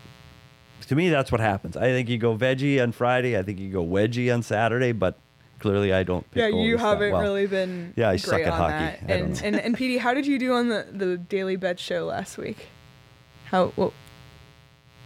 [0.89, 1.77] To me, that's what happens.
[1.77, 3.39] I think you go veggie on Friday.
[3.39, 4.93] I think you go wedgie on Saturday.
[4.93, 5.17] But
[5.59, 6.31] clearly, I don't.
[6.31, 7.23] Pick yeah, you haven't well.
[7.23, 7.93] really been.
[7.97, 8.73] Yeah, I great suck at hockey.
[8.73, 9.03] That.
[9.03, 9.41] I don't And, know.
[9.45, 12.69] and and Petey, how did you do on the the Daily Bet show last week?
[13.47, 13.73] How?
[13.77, 13.93] Well,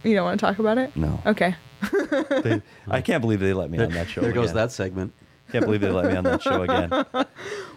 [0.03, 0.95] you don't want to talk about it?
[0.95, 1.19] No.
[1.25, 1.55] Okay.
[2.43, 4.21] They- I can't believe they let me on that show.
[4.21, 4.55] there goes again.
[4.63, 5.13] that segment.
[5.51, 6.91] Can't believe they let me on that show again.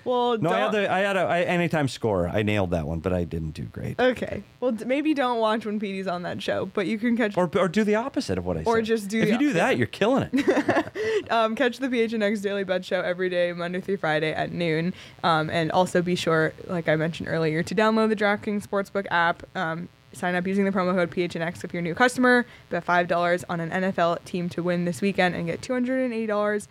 [0.04, 2.28] Well, No, I had don't- the I had a I, anytime score.
[2.28, 4.00] I nailed that one, but I didn't do great.
[4.00, 4.42] Okay.
[4.58, 7.48] Well, d- maybe don't watch when Petey's on that show, but you can catch Or
[7.56, 8.66] or do the opposite of what I said.
[8.66, 11.30] Or just do If the you do that, you're killing it.
[11.30, 14.92] um, catch the PHNX Daily Bet Show every day, Monday through Friday at noon.
[15.22, 19.44] Um, and also be sure, like I mentioned earlier, to download the DraftKings Sportsbook app.
[19.56, 22.46] Um, sign up using the promo code PHNX if you're a new customer.
[22.70, 26.66] Bet $5 on an NFL team to win this weekend and get $280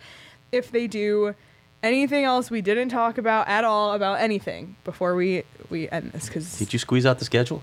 [0.52, 1.34] if they do.
[1.82, 6.26] Anything else we didn't talk about at all about anything before we we end this?
[6.26, 7.60] Because Did you squeeze out the schedule?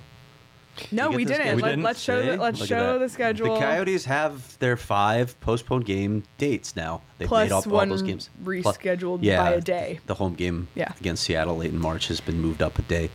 [0.92, 1.56] no, we didn't.
[1.58, 1.84] We Let, didn't?
[1.84, 2.28] Let's show See?
[2.30, 3.00] the, let's Look at show that.
[3.00, 3.54] the schedule.
[3.56, 7.02] The Coyotes have their five postponed game dates now.
[7.18, 8.30] They've Plus made up one all those games.
[8.44, 10.00] rescheduled yeah, by a day.
[10.06, 10.92] The home game Yeah.
[11.00, 13.10] against Seattle late in March has been moved up a day.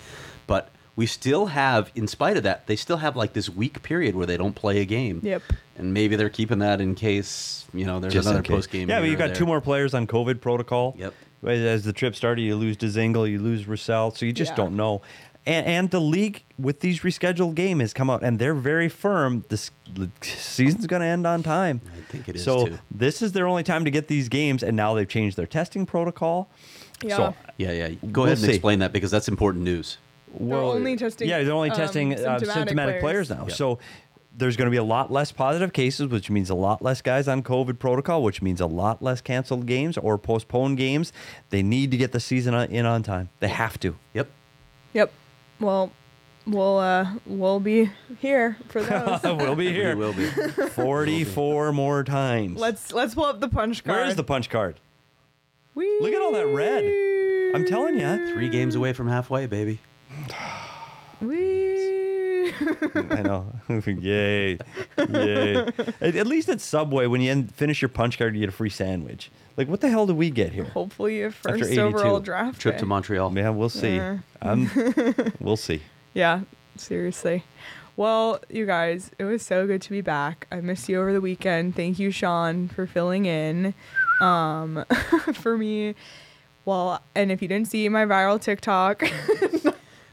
[0.46, 4.14] But we still have, in spite of that, they still have like this week period
[4.14, 5.20] where they don't play a game.
[5.22, 5.42] Yep.
[5.76, 8.54] And maybe they're keeping that in case you know there's Just in another case.
[8.54, 8.88] post game.
[8.88, 10.94] Yeah, but you got two more players on COVID protocol.
[10.98, 11.14] Yep.
[11.46, 14.56] As- As the trip started, you lose Dzingel, you lose Roussel, so you just Yeah.
[14.56, 15.02] don't know.
[15.46, 19.44] And, and the league with these rescheduled game has come out, and they're very firm.
[19.50, 21.82] This the season's going to end on time.
[21.92, 22.78] I think it is, So too.
[22.90, 25.84] this is their only time to get these games, and now they've changed their testing
[25.84, 26.48] protocol.
[27.02, 27.16] Yeah.
[27.16, 27.88] So Yeah, yeah.
[28.10, 28.52] Go We'll ahead and see.
[28.54, 29.98] explain that because that's important news.
[30.38, 33.40] They're only testing, Yeah, they're only um, testing uh, symptomatic symptomatic, players, players.
[33.40, 33.46] now.
[33.46, 33.56] Yep.
[33.56, 33.78] So
[34.36, 37.28] there's going to be a lot less positive cases, which means a lot less guys
[37.28, 41.12] on COVID protocol, which means a lot less canceled games or postponed games.
[41.50, 43.28] They need to get the season in on time.
[43.40, 43.96] They have to.
[44.12, 44.28] Yep.
[44.92, 45.12] Yep.
[45.60, 45.92] Well,
[46.46, 49.22] we'll uh, we'll be here for those.
[49.22, 49.94] we'll be here.
[49.96, 50.26] We will be.
[50.26, 52.58] 44 more times.
[52.58, 53.98] let's let's pull up the punch card.
[53.98, 54.80] Where is the punch card?
[55.74, 55.98] Whee!
[56.00, 56.84] Look at all that red.
[57.54, 58.32] I'm telling you.
[58.32, 59.78] Three games away from halfway, baby.
[62.60, 63.00] Whee!
[63.10, 63.52] I know.
[63.86, 64.58] Yay.
[64.98, 65.56] Yay.
[66.00, 68.52] At, at least at Subway, when you end, finish your punch card, you get a
[68.52, 69.30] free sandwich.
[69.56, 70.64] Like, what the hell do we get here?
[70.64, 71.80] Hopefully, a first 82.
[71.80, 72.80] overall draft Trip pick.
[72.80, 73.36] to Montreal.
[73.36, 73.96] Yeah, we'll see.
[73.96, 74.18] Yeah.
[74.42, 74.70] Um,
[75.40, 75.82] we'll see.
[76.12, 76.40] Yeah,
[76.76, 77.44] seriously.
[77.96, 80.48] Well, you guys, it was so good to be back.
[80.50, 81.76] I missed you over the weekend.
[81.76, 83.72] Thank you, Sean, for filling in
[84.20, 84.84] um,
[85.34, 85.94] for me.
[86.64, 89.02] Well, and if you didn't see my viral TikTok,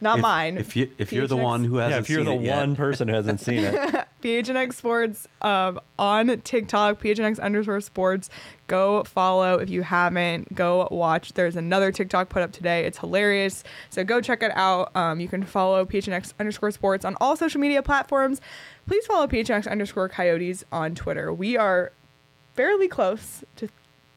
[0.01, 0.57] not If- mine.
[0.57, 2.57] If you if you're the one who hasn't Yeah, if you're seen the it yet,
[2.57, 3.73] one person who hasn't seen it,
[4.23, 8.29] PHNX Sports um, on TikTok, PHNX underscore sports.
[8.67, 10.55] Go follow if you haven't.
[10.55, 11.33] Go watch.
[11.33, 12.85] There's another TikTok put up today.
[12.85, 13.63] It's hilarious.
[13.89, 14.95] So go check it out.
[14.95, 18.41] Um, you can follow PHNX underscore sports on all social media platforms.
[18.87, 21.31] Please follow PHNX underscore coyotes on Twitter.
[21.33, 21.91] We are
[22.55, 23.69] fairly close to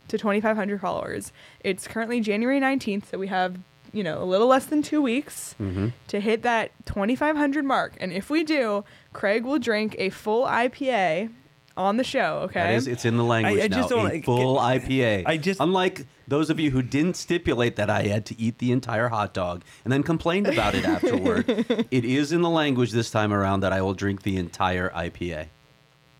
[0.09, 1.32] to 2,500 followers.
[1.61, 3.57] It's currently January 19th, so we have
[3.95, 5.88] you know a little less than two weeks Mm-hmm.
[6.09, 7.92] to hit that 2,500 mark.
[8.01, 11.30] And if we do, Craig will drink a full IPA
[11.76, 12.40] on the show.
[12.45, 12.61] Okay.
[12.61, 13.76] That is, it's in the language I now.
[13.76, 15.24] just don't a like- full IPA.
[15.26, 18.72] I just- unlike those of you who didn't stipulate that I had to eat the
[18.72, 21.49] entire hot dog and then complained about it afterward.
[21.90, 25.49] it is in the language this time around that I will drink the entire IPA.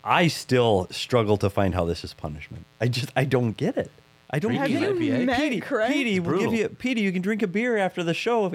[0.03, 2.65] I still struggle to find how this is punishment.
[2.79, 3.89] I just, I don't get it.
[4.29, 5.21] I don't Drinking get an it.
[5.21, 5.25] IPA?
[5.25, 5.91] met Petey, Craig?
[5.91, 6.53] Petey, we'll give brutal.
[6.55, 8.53] you, Petey, you can drink a beer after the show.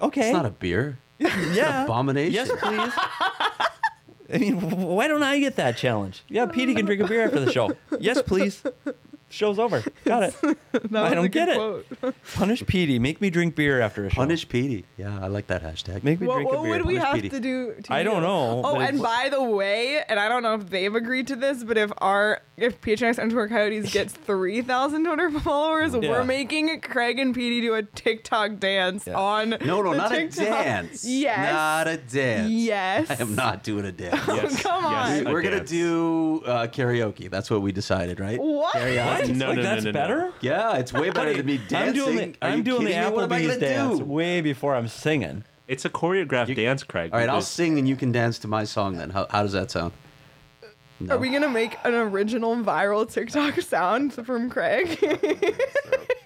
[0.00, 0.28] Okay.
[0.28, 0.98] It's not a beer.
[1.18, 1.84] yeah.
[1.84, 2.34] abomination.
[2.34, 2.92] Yes, please.
[4.32, 6.22] I mean, why don't I get that challenge?
[6.28, 7.76] Yeah, Petey can drink a beer after the show.
[8.00, 8.62] Yes, please.
[9.28, 9.82] Show's over.
[10.04, 10.40] Got it.
[10.40, 12.14] That was I a don't good get it.
[12.34, 12.98] Punish Petey.
[13.00, 14.14] Make me drink beer after a show.
[14.16, 14.84] Punish Petey.
[14.96, 16.04] Yeah, I like that hashtag.
[16.04, 16.70] Make me What, drink what a beer.
[16.70, 17.28] What would we Punish have Petey.
[17.30, 17.74] to do?
[17.82, 20.54] To I don't know, Oh, but and it's- by the way, and I don't know
[20.54, 25.04] if they've agreed to this, but if our if PHNX underscore Coyotes gets three thousand
[25.04, 26.08] Twitter followers, Yeah.
[26.10, 29.14] we're making Craig and Petey do a TikTok dance Yeah.
[29.18, 29.50] on.
[29.50, 30.46] No, no, the not TikTok.
[30.46, 31.04] a dance.
[31.04, 31.52] Yes.
[31.52, 32.50] Not a dance.
[32.50, 33.10] Yes.
[33.10, 34.20] I am not doing a dance.
[34.28, 34.92] Oh, come on.
[35.16, 35.24] Yes.
[35.26, 35.70] We're A gonna dance.
[35.70, 37.28] do uh, karaoke.
[37.28, 38.38] That's what we decided, right?
[38.40, 38.74] What?
[38.74, 39.16] Karaoke.
[39.34, 39.92] No, like no, no, that's no, no.
[39.92, 40.32] better.
[40.40, 41.76] Yeah, it's way better than me dancing.
[41.76, 43.14] I'm doing the, Are I'm you doing the kidding me?
[43.16, 44.04] What am I Applebee's gonna dance do?
[44.04, 45.44] way before I'm singing.
[45.68, 47.10] It's a choreographed dance, Craig.
[47.12, 49.10] All right, I'll sing and you can dance to my song then.
[49.10, 49.92] How, how does that sound?
[51.00, 51.16] No.
[51.16, 54.98] Are we gonna make an original viral TikTok sound from Craig?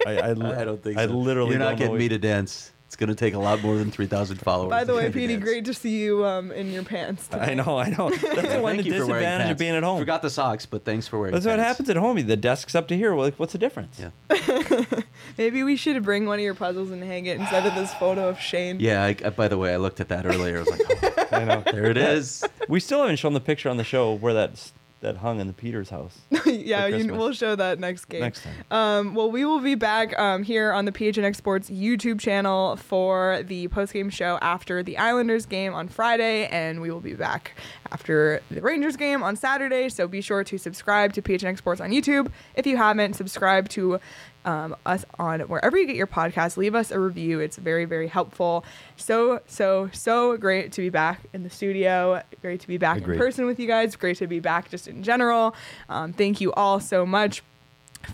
[0.06, 0.34] I, I, I
[0.64, 1.02] don't think so.
[1.02, 2.70] I literally You're not don't getting know me to dance.
[2.90, 4.70] It's gonna take a lot more than three thousand followers.
[4.70, 5.44] By the way, get Petey, dance.
[5.44, 7.28] great to see you um, in your pants.
[7.28, 7.52] Today.
[7.52, 8.10] I know, I know.
[8.20, 8.20] That's
[8.54, 9.58] the one Thank the you for wearing disadvantage of pants.
[9.60, 10.00] being at home.
[10.00, 11.32] Forgot the socks, but thanks for wearing.
[11.32, 12.16] That's what happens at home.
[12.26, 13.14] The desk's up to here.
[13.14, 14.00] Like, what's the difference?
[14.00, 14.10] Yeah.
[15.38, 18.28] Maybe we should bring one of your puzzles and hang it instead of this photo
[18.28, 18.80] of Shane.
[18.80, 19.04] Yeah.
[19.04, 20.56] I, I- by the way, I looked at that earlier.
[20.56, 21.62] I was like, oh, I know.
[21.70, 22.42] there it is.
[22.68, 25.52] We still haven't shown the picture on the show where that's that hung in the
[25.52, 28.20] Peters house yeah, you, we'll show that next game.
[28.20, 28.54] next time.
[28.70, 33.42] Um, well, we will be back um, here on the PHNX Sports YouTube channel for
[33.44, 37.52] the postgame show after the Islanders game on Friday, and we will be back
[37.92, 39.88] after the Rangers game on Saturday.
[39.88, 42.30] So be sure to subscribe to PHNX Sports on YouTube.
[42.54, 44.00] If you haven't, subscribe to
[44.44, 46.56] um, us on wherever you get your podcast.
[46.56, 47.40] Leave us a review.
[47.40, 48.64] It's very, very helpful.
[48.96, 52.22] So, so, so great to be back in the studio.
[52.40, 53.14] Great to be back Agreed.
[53.14, 53.96] in person with you guys.
[53.96, 55.54] Great to be back just in general.
[55.88, 57.42] Um, thank you all so much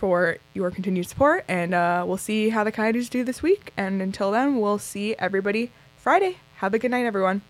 [0.00, 3.72] for your continued support, and uh, we'll see how the Coyotes do this week.
[3.76, 6.38] And until then, we'll see everybody Friday.
[6.56, 7.42] Have a good night, everyone.